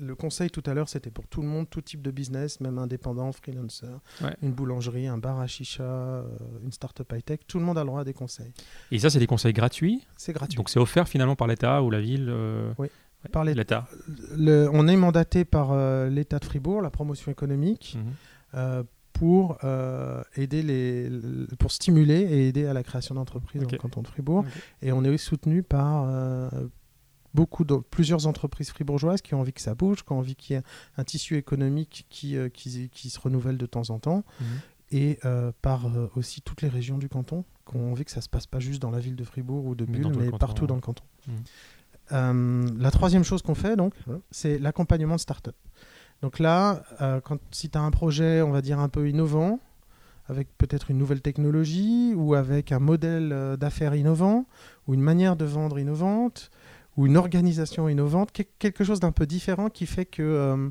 [0.00, 2.78] Le conseil tout à l'heure, c'était pour tout le monde, tout type de business, même
[2.78, 3.88] indépendant, freelancer,
[4.22, 4.36] Ouais.
[4.42, 6.22] une boulangerie, un bar à chicha, euh,
[6.62, 7.40] une start-up high-tech.
[7.48, 8.52] Tout le monde a le droit à des conseils.
[8.92, 10.06] Et ça, c'est des conseils gratuits?
[10.16, 10.56] C'est gratuit.
[10.56, 12.32] Donc c'est offert finalement par l'État ou la ville
[12.78, 12.88] Oui,
[13.24, 13.88] ouais, par l'État.
[14.36, 18.12] on est mandaté par euh, l'État de Fribourg, la promotion économique, Mhm.
[18.54, 23.68] euh, pour euh, aider les, le- pour stimuler et aider à la création d'entreprises dans
[23.70, 24.44] le canton de Fribourg.
[24.80, 26.06] Et on est soutenu par
[27.34, 30.54] beaucoup de, plusieurs entreprises fribourgeoises qui ont envie que ça bouge, qui ont envie qu'il
[30.56, 30.62] y ait
[30.96, 34.46] un tissu économique qui, qui, qui se renouvelle de temps en temps, Mhm.
[34.92, 38.20] et euh, par euh, aussi toutes les régions du canton qui ont envie que ça
[38.22, 40.66] se passe pas juste dans la ville de Fribourg ou de Bulle, mais canton, partout
[40.66, 41.04] dans le canton.
[41.26, 41.34] Mhm.
[42.12, 43.94] Euh, la troisième chose qu'on fait, donc,
[44.30, 45.54] c'est l'accompagnement de start-up.
[46.22, 49.60] Donc là, euh, quand, si tu as un projet, on va dire, un peu innovant,
[50.28, 54.46] avec peut-être une nouvelle technologie, ou avec un modèle euh, d'affaires innovant,
[54.86, 56.50] ou une manière de vendre innovante,
[56.96, 60.68] ou une organisation innovante, que- quelque chose d'un peu différent qui fait que euh,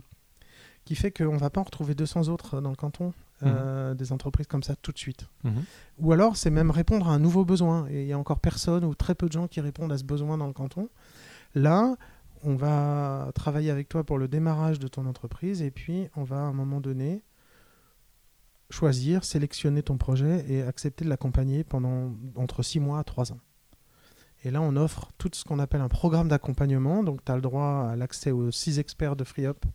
[0.86, 3.14] qui fait qu'on ne va pas en retrouver 200 autres dans le canton,
[3.44, 5.28] euh, des entreprises comme ça tout de suite.
[5.44, 5.64] Mhm.
[6.00, 7.88] Ou alors, c'est même répondre à un nouveau besoin.
[7.90, 10.04] Et il y a encore personne ou très peu de gens qui répondent à ce
[10.06, 10.90] besoin dans le canton.
[11.56, 11.96] Là,
[12.44, 16.38] on va travailler avec toi pour le démarrage de ton entreprise et puis on va
[16.38, 17.24] à un moment donné
[18.70, 23.40] choisir, sélectionner ton projet et accepter de l'accompagner pendant entre 6 mois à 3 ans.
[24.44, 27.04] Et là, on offre tout ce qu'on appelle un programme d'accompagnement.
[27.04, 29.66] Donc, tu as le droit à l'accès aux 6 experts de FreeUp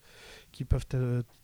[0.52, 0.86] qui peuvent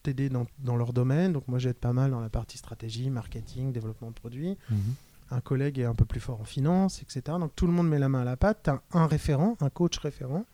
[0.03, 1.33] t'aider dans, dans leur domaine.
[1.33, 4.95] Donc, moi, j'aide pas mal dans la partie stratégie, marketing, développement de produits Mhm.
[5.31, 7.37] Un collègue est un peu plus fort en finance, etc.
[7.39, 8.61] Donc tout le monde met la main à la pâte.
[8.65, 10.45] Tu as un référent, un coach référent.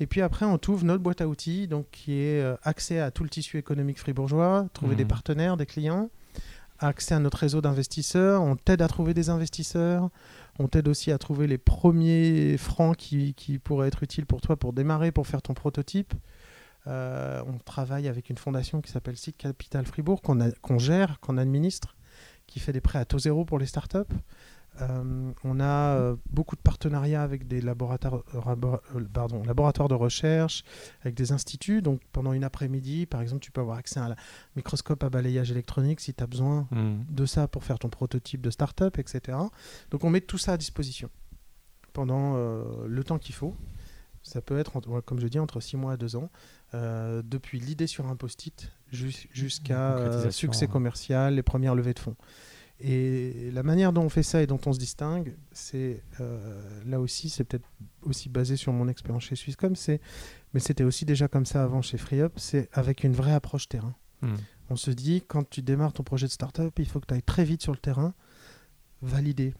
[0.00, 3.10] Et puis après, on t'ouvre notre boîte à outils, donc qui est euh, accès à
[3.10, 6.10] tout le tissu économique fribourgeois, trouver des partenaires, des clients,
[6.78, 8.42] accès à notre réseau d'investisseurs.
[8.42, 10.10] On t'aide à trouver des investisseurs.
[10.58, 14.56] On t'aide aussi à trouver les premiers francs qui, qui pourraient être utiles pour toi
[14.56, 16.14] pour démarrer, pour faire ton prototype.
[16.86, 21.94] Euh, on travaille avec une fondation qui s'appelle Site Capital Fribourg, qu'on gère, qu'on administre,
[22.52, 23.98] qui fait des prêts à taux zéro pour les startups.
[24.80, 25.64] Euh, on a
[25.96, 30.64] euh, beaucoup de partenariats avec des laboratoires, euh, pardon, laboratoires de recherche,
[31.02, 31.80] avec des instituts.
[31.82, 34.16] Donc pendant une après-midi, par exemple, tu peux avoir accès à un
[34.56, 37.04] microscope à balayage électronique si tu as besoin Mhm.
[37.08, 39.38] de ça pour faire ton prototype de startup, etc.
[39.90, 41.08] Donc on met tout ça à disposition
[41.92, 42.36] pendant
[42.86, 43.54] le temps qu'il faut.
[44.22, 46.30] Ça peut être, comme je dis, entre 6 mois et 2 ans,
[46.74, 50.72] euh, depuis l'idée sur un post-it jus- jusqu'à euh, succès ouais.
[50.72, 52.16] commercial, les premières levées de fonds.
[52.80, 56.98] Et la manière dont on fait ça et dont on se distingue, c'est euh, là
[57.00, 57.68] aussi, c'est peut-être
[58.02, 60.00] aussi basé sur mon expérience chez Swisscom, c'est,
[60.52, 63.94] mais c'était aussi déjà comme ça avant chez FreeUp, c'est avec une vraie approche terrain.
[64.22, 64.36] Mhm.
[64.70, 67.22] On se dit, quand tu démarres ton projet de startup, il faut que tu ailles
[67.22, 68.14] très vite sur le terrain,
[69.00, 69.54] valider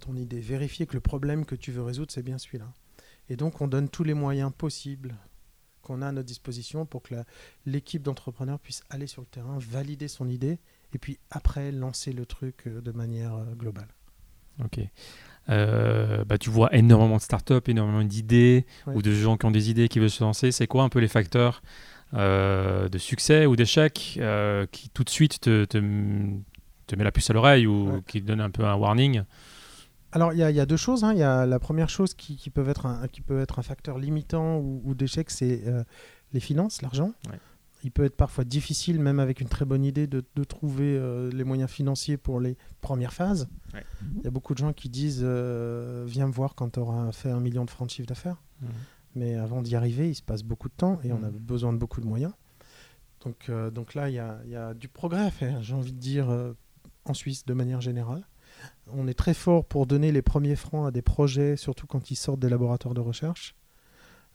[0.00, 2.72] ton idée, vérifier que le problème que tu veux résoudre, c'est bien celui-là.
[3.28, 5.14] Et donc, on donne tous les moyens possibles
[5.82, 7.14] qu'on a à notre disposition pour que
[7.66, 10.58] l'équipe d'entrepreneurs puisse aller sur le terrain, valider son idée,
[10.94, 13.88] et puis après, lancer le truc euh, de manière euh, globale.
[14.64, 14.80] Ok.
[15.48, 18.94] Euh, bah, tu vois énormément de startups, énormément d'idées Ouais.
[18.94, 20.52] ou de gens qui ont des idées qui veulent se lancer.
[20.52, 21.62] C'est quoi un peu les facteurs
[22.14, 25.78] euh, de succès ou d'échec euh, qui tout de suite te, te,
[26.86, 28.00] te met la puce à l'oreille ou Ouais.
[28.06, 29.22] qui te donne un peu un warning?
[30.12, 31.04] Alors, il y, a- il y a deux choses.
[31.04, 31.12] hein.
[31.12, 33.62] Il y a la première chose qui, qui peut être un, qui peut être un
[33.62, 35.82] facteur limitant ou, ou d'échec, c'est euh,
[36.32, 37.12] les finances, l'argent.
[37.30, 37.38] Ouais.
[37.84, 41.30] Il peut être parfois difficile, même avec une très bonne idée, de, de trouver euh,
[41.32, 43.48] les moyens financiers pour les premières phases.
[43.74, 43.84] Ouais.
[44.18, 47.10] Il y a beaucoup de gens qui disent euh, Viens me voir quand tu auras
[47.10, 48.40] fait un million de francs de chiffre d'affaires.
[48.60, 48.68] Mhm.
[49.16, 51.38] Mais avant d'y arriver, il se passe beaucoup de temps et on a Mhm.
[51.38, 52.32] besoin de beaucoup de moyens.
[53.24, 55.92] Donc, donc là, il y a, il y a du progrès à faire, j'ai envie
[55.92, 56.28] de dire,
[57.04, 58.26] en Suisse de manière générale.
[58.92, 62.16] On est très fort pour donner les premiers francs à des projets, surtout quand ils
[62.16, 63.54] sortent des laboratoires de recherche,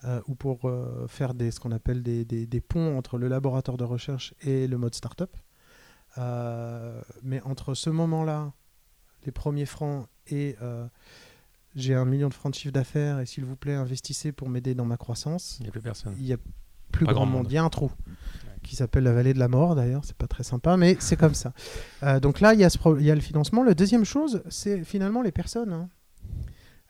[0.03, 3.27] euh, ou pour euh, faire des, ce qu'on appelle des, des- des ponts entre le
[3.27, 5.35] laboratoire de recherche et le mode startup.
[6.17, 8.51] Euh, mais entre ce moment-là,
[9.25, 10.55] les premiers francs et
[11.75, 14.73] j'ai un million de francs de chiffre d'affaires et s'il vous plaît, investissez pour m'aider
[14.73, 16.15] dans ma croissance, Il n'y a plus personne.
[16.17, 16.37] il y a
[16.91, 17.43] plus Pas grand, grand monde.
[17.43, 17.51] monde.
[17.51, 17.91] Il y a un trou
[18.67, 20.03] qui s'appelle la vallée de la mort d'ailleurs.
[20.05, 21.53] C'est pas très sympa, mais c'est comme ça.
[22.03, 23.63] Euh, donc là, il y, a ce pro- il y a le financement.
[23.63, 25.73] La deuxième chose, c'est finalement les personnes.
[25.73, 25.89] hein.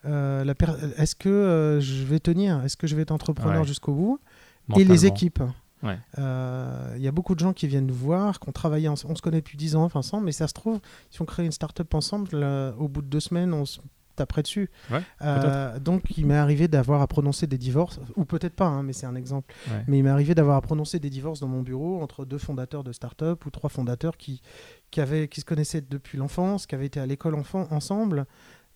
[0.04, 3.66] Euh, per- Est-ce que euh, je vais tenir Est-ce que je vais être entrepreneur Ouais.
[3.66, 4.20] jusqu'au bout?
[4.76, 5.42] Et les équipes.
[5.82, 5.98] Ouais.
[6.18, 9.12] Euh, Il y a beaucoup de gens qui viennent nous voir, qui ont travaillé ensemble.
[9.12, 11.52] On se connaît depuis 10 ans ensemble, mais ça se trouve, si on crée une
[11.52, 13.80] start-up ensemble, là, au bout de deux semaines, on se
[14.18, 14.70] taperait dessus.
[14.90, 18.82] Ouais, Euh, donc, il m'est arrivé d'avoir à prononcer des divorces, ou peut-être pas, hein,
[18.82, 19.54] mais c'est un exemple.
[19.70, 19.84] Ouais.
[19.88, 22.84] Mais il m'est arrivé d'avoir à prononcer des divorces dans mon bureau entre deux fondateurs
[22.84, 24.40] de start-up ou trois fondateurs qui,
[24.90, 28.26] qui, avaient, qui se connaissaient depuis l'enfance, qui avaient été à l'école enfant, ensemble.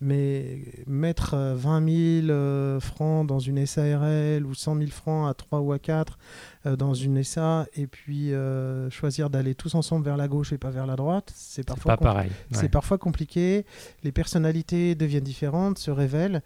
[0.05, 5.35] Mais mettre euh, 20 000 euh, francs dans une SARL ou 100 000 francs à
[5.35, 6.19] 3 ou à 4
[6.67, 10.59] euh, dans une SA et puis euh, choisir d'aller tous ensemble vers la gauche et
[10.59, 12.33] pas vers la droite, c'est parfois, pas pareil.
[12.51, 13.65] c'est parfois compliqué.
[14.03, 16.43] Les personnalités deviennent différentes, se révèlent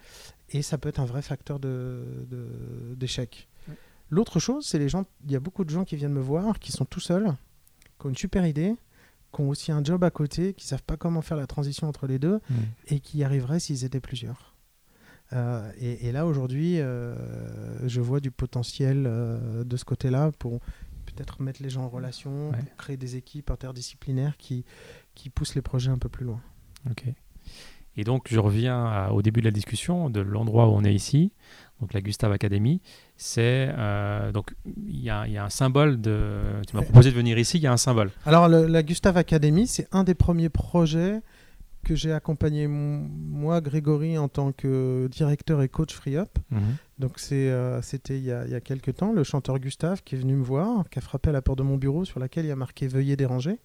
[0.50, 3.48] et ça peut être un vrai facteur de- de- d'échec.
[4.10, 5.04] L'autre chose, c'est les gens.
[5.24, 7.32] Il y a beaucoup de gens qui viennent me voir, qui sont tout seuls,
[7.98, 8.74] qui ont une super idée,
[9.36, 12.06] qui ont aussi un job à côté, qui savent pas comment faire la transition entre
[12.06, 12.56] les deux Mhm.
[12.88, 14.54] et qui y arriveraient s'ils étaient plusieurs.
[15.32, 20.60] Euh, et, et, là, aujourd'hui, je vois du potentiel de ce côté-là pour
[21.06, 24.64] peut-être mettre les gens en relation, créer des équipes interdisciplinaires qui,
[25.14, 26.40] qui poussent les projets un peu plus loin.
[26.90, 27.04] Ok.
[27.96, 31.32] Et donc, je reviens au début de la discussion de l'endroit où on est ici,
[31.80, 32.80] donc la Gustave Academy.
[33.16, 34.54] C'est euh, donc
[34.86, 36.40] il y, a un symbole de.
[36.68, 37.58] Tu m'as proposé de venir ici.
[37.58, 38.10] Il y a un symbole.
[38.24, 41.20] Alors la Gustave Academy, c'est un des premiers projets
[41.86, 46.28] que j'ai accompagné moi, Grégory, en tant que directeur et coach FreeUp.
[46.50, 46.60] Mhm.
[46.98, 50.42] Donc euh, c'était il, y a quelques temps, le chanteur Gustave qui est venu me
[50.42, 52.56] voir, qui a frappé à la porte de mon bureau sur laquelle il y a
[52.56, 53.58] marqué Veuillez déranger.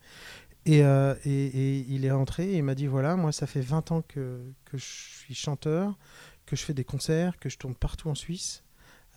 [0.69, 3.91] Euh, et, et, il est rentré et il m'a dit voilà, moi ça fait 20
[3.91, 5.97] ans que, que, je suis chanteur,
[6.45, 8.63] que je fais des concerts, que je tourne partout en Suisse.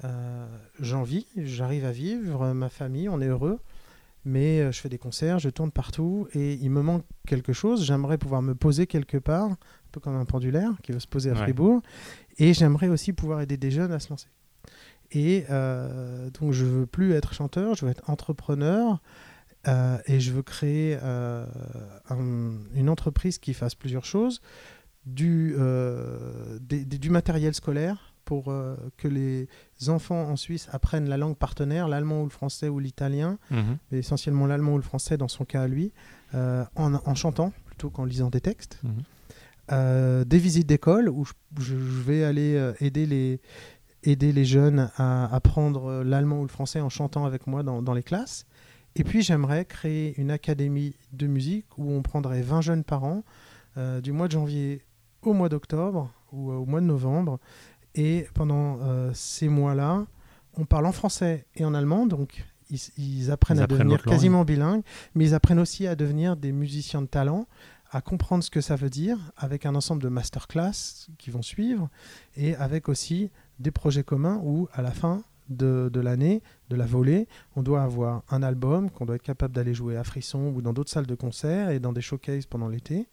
[0.05, 0.47] Euh,
[0.81, 3.61] J'en vis, j'arrive à vivre, ma famille, on est heureux,
[4.25, 7.85] mais euh, je fais des concerts, je tourne partout et il me manque quelque chose.
[7.85, 9.59] J'aimerais pouvoir me poser quelque part, un
[9.93, 11.83] peu comme un pendulaire qui veut se poser à Fribourg,
[12.39, 14.29] et j'aimerais aussi pouvoir aider des jeunes à se lancer.
[15.13, 19.01] Et euh, donc je veux plus être chanteur, je veux être entrepreneur.
[19.69, 21.47] Euh, et je veux créer euh,
[22.11, 24.41] une entreprise qui fasse plusieurs choses.
[25.07, 28.45] Du, euh, du matériel scolaire pour
[28.97, 29.49] que les
[29.89, 33.77] enfants en Suisse apprennent la langue partenaire, l'allemand ou le français ou l'italien, mhm.
[33.91, 35.93] mais essentiellement l'allemand ou le français dans son cas à lui,
[36.33, 38.81] en, chantant plutôt qu'en lisant des textes.
[38.83, 40.25] Mhm.
[40.25, 41.27] des visites d'école où
[41.61, 43.43] je, vais aller aider les,
[44.05, 47.93] aider les jeunes à apprendre l'allemand ou le français en chantant avec moi dans, dans
[47.93, 48.47] les classes.
[48.97, 53.25] Et puis j'aimerais créer une académie de musique où on prendrait 20 jeunes par an,
[53.77, 54.83] euh, du mois de janvier
[55.23, 57.41] au mois d'octobre ou euh, au mois de novembre.
[57.97, 60.07] Et pendant euh, ces mois-là,
[60.57, 64.83] on parle en français et en allemand, donc ils, apprennent à devenir quasiment bilingues,
[65.15, 67.47] mais ils apprennent aussi à devenir des musiciens de talent,
[67.91, 71.89] à comprendre ce que ça veut dire, avec un ensemble de masterclass qui vont suivre,
[72.37, 77.29] et avec aussi des projets communs où, à la fin, de, l'année, de la volée,
[77.57, 80.73] on doit avoir un album qu'on doit être capable d'aller jouer à Frisson ou dans
[80.73, 83.09] d'autres salles de concert et dans des showcases pendant l'été.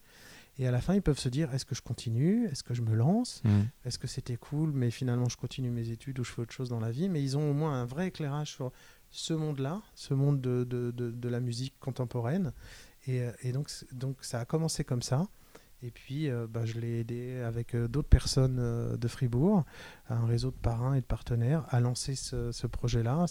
[0.58, 2.46] Et à la fin, ils peuvent se dire est-ce que je continue?
[2.46, 3.42] Est-ce que je me lance?
[3.44, 3.60] Mmh.
[3.84, 6.68] Est-ce que c'était cool, mais finalement je continue mes études ou je fais autre chose
[6.68, 8.70] dans la vie Mais ils ont au moins un vrai éclairage sur
[9.10, 12.52] ce monde-là, ce monde de, de, de, la musique contemporaine.
[13.06, 15.26] Et, et, donc, donc ça a commencé comme ça.
[15.84, 19.64] Et puis, euh, bah, je l'ai aidé avec euh, d'autres personnes euh, de Fribourg,
[20.08, 23.26] un réseau de parrains et de partenaires, à lancer ce, projet-là.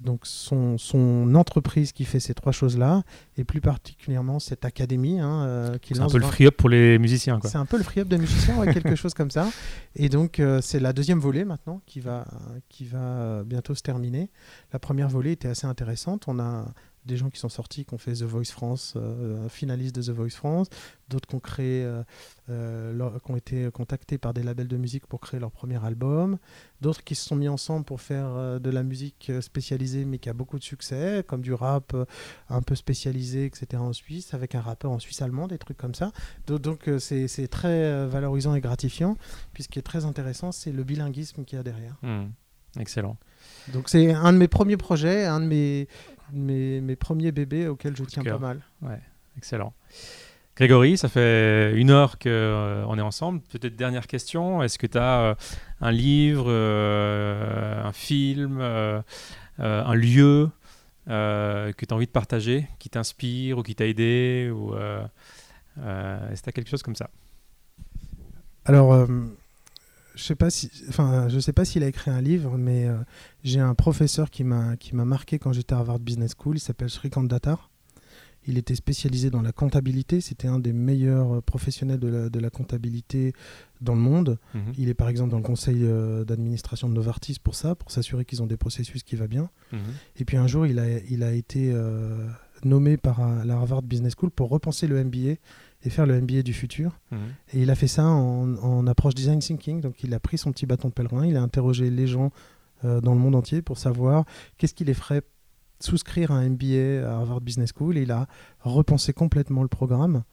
[0.00, 3.04] Donc son, son, entreprise qui fait ces trois choses-là,
[3.36, 7.38] et plus particulièrement cette académie hein, qui C'est un peu le free-up pour les musiciens.
[7.44, 9.48] C'est un peu le free-up des musiciens, quelque chose comme ça.
[9.94, 12.26] Et donc, c'est la deuxième volée maintenant qui va,
[12.68, 14.30] qui va bientôt se terminer.
[14.72, 16.24] La première volée était assez intéressante.
[16.26, 16.66] On a
[17.08, 20.10] des gens qui sont sortis, qui ont fait The Voice France, euh, finaliste de The
[20.10, 20.68] Voice France,
[21.08, 22.04] d'autres qui ont créé, euh,
[22.50, 26.38] euh, qui ont été contactés par des labels de musique pour créer leur premier album,
[26.80, 30.34] d'autres qui se sont mis ensemble pour faire de la musique spécialisée mais qui a
[30.34, 31.96] beaucoup de succès, comme du rap
[32.48, 33.82] un peu spécialisé, etc.
[33.82, 36.12] en Suisse, avec un rappeur en Suisse allemand, des trucs comme ça.
[36.46, 39.16] Donc c'est très valorisant et gratifiant.
[39.54, 41.96] Puis ce qui est très intéressant, c'est le bilinguisme qu'il y a derrière.
[42.02, 42.26] Hmm.
[42.78, 43.16] excellent.
[43.72, 45.88] Donc c'est un de mes premiers projets, un de mes
[46.32, 48.60] mes, mes premiers bébés auxquels je tiens pas mal.
[48.82, 49.00] Ouais,
[49.36, 49.72] excellent.
[50.58, 53.40] Grégory, ça fait une heure qu'on euh, est ensemble.
[53.42, 54.60] Peut-être dernière question.
[54.60, 55.34] Est-ce que tu as euh,
[55.80, 60.50] un livre, euh, un film, un lieu
[61.06, 66.42] que tu as envie de partager, qui t'inspire ou qui t'a aidé ou, Est-ce que
[66.42, 67.08] tu as quelque chose comme ça?
[68.64, 69.06] Alors,
[70.18, 72.98] je sais pas si, enfin, je sais pas s'il a écrit un livre, mais euh,
[73.44, 76.56] j'ai un professeur qui m'a qui m'a marqué quand j'étais à Harvard Business School.
[76.56, 77.70] Il s'appelle Srikant Datar.
[78.46, 80.20] Il était spécialisé dans la comptabilité.
[80.20, 83.32] C'était un des meilleurs euh, professionnels de la, de la comptabilité
[83.80, 84.38] dans le monde.
[84.54, 84.72] Mhm.
[84.76, 88.24] Il est par exemple dans le conseil euh, d'administration de Novartis pour ça, pour s'assurer
[88.24, 89.50] qu'ils ont des processus qui vont bien.
[89.72, 89.78] Mhm.
[90.16, 91.72] Et puis un jour, il a, il a été
[92.64, 95.36] nommé par la Harvard Business School pour repenser le MBA
[95.84, 96.98] et faire le MBA du futur.
[97.10, 97.18] Mhm.
[97.52, 99.80] Et il a fait ça en, approche design thinking.
[99.80, 102.30] Donc il a pris son petit bâton de pèlerin, il a interrogé les gens
[102.84, 104.24] euh, dans le monde entier pour savoir
[104.56, 105.22] qu'est-ce qui les ferait
[105.80, 107.96] souscrire à un MBA à Harvard Business School.
[107.96, 108.26] Et il a
[108.60, 110.24] repensé complètement le programme.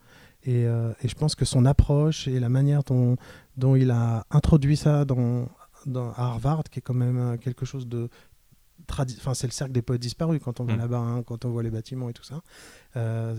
[0.43, 3.15] Et, euh, et, je pense que son approche et la manière dont,
[3.57, 5.49] dont il a introduit ça dans,
[5.87, 8.09] dans Harvard, qui est quand même euh, quelque chose de
[8.91, 10.79] Enfin, c'est le cercle des poètes disparus quand on va mhm.
[10.79, 12.41] là-bas, hein, quand on voit les bâtiments et tout ça.
[12.95, 13.35] Euh,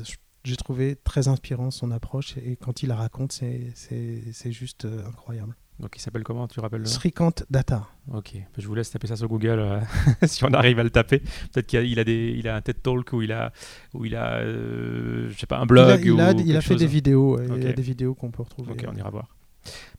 [0.46, 5.56] j'ai trouvé très inspirant son approche et quand il la raconte, c'est juste euh, incroyable.
[5.80, 7.86] Donc il s'appelle comment Tu rappelles le Srikant Data.
[8.14, 9.80] Ok, je vous laisse taper ça sur Google euh,
[10.26, 11.18] si on arrive à le taper.
[11.52, 13.52] Peut-être qu'il a, il a, des, il a un TED Talk où il a,
[13.92, 16.00] où il a euh, je sais pas, un blog.
[16.04, 17.38] Il a, il a, fait des vidéos.
[17.42, 18.72] Il y a des vidéos qu'on peut retrouver.
[18.72, 19.28] Ok, on ira voir.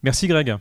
[0.02, 0.56] Merci Greg.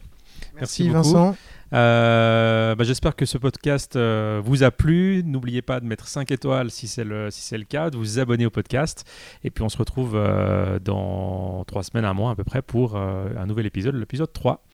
[0.57, 1.37] Merci, Vincent.
[1.73, 5.23] Euh, bah, j'espère que ce podcast euh, vous a plu.
[5.25, 7.31] N'oubliez pas de mettre 5 étoiles si c'est le,
[7.69, 9.05] cas, de vous abonner au podcast.
[9.45, 10.19] Et puis on se retrouve
[10.83, 14.63] dans 3 semaines, un mois à peu près, pour un nouvel épisode, l'épisode 3.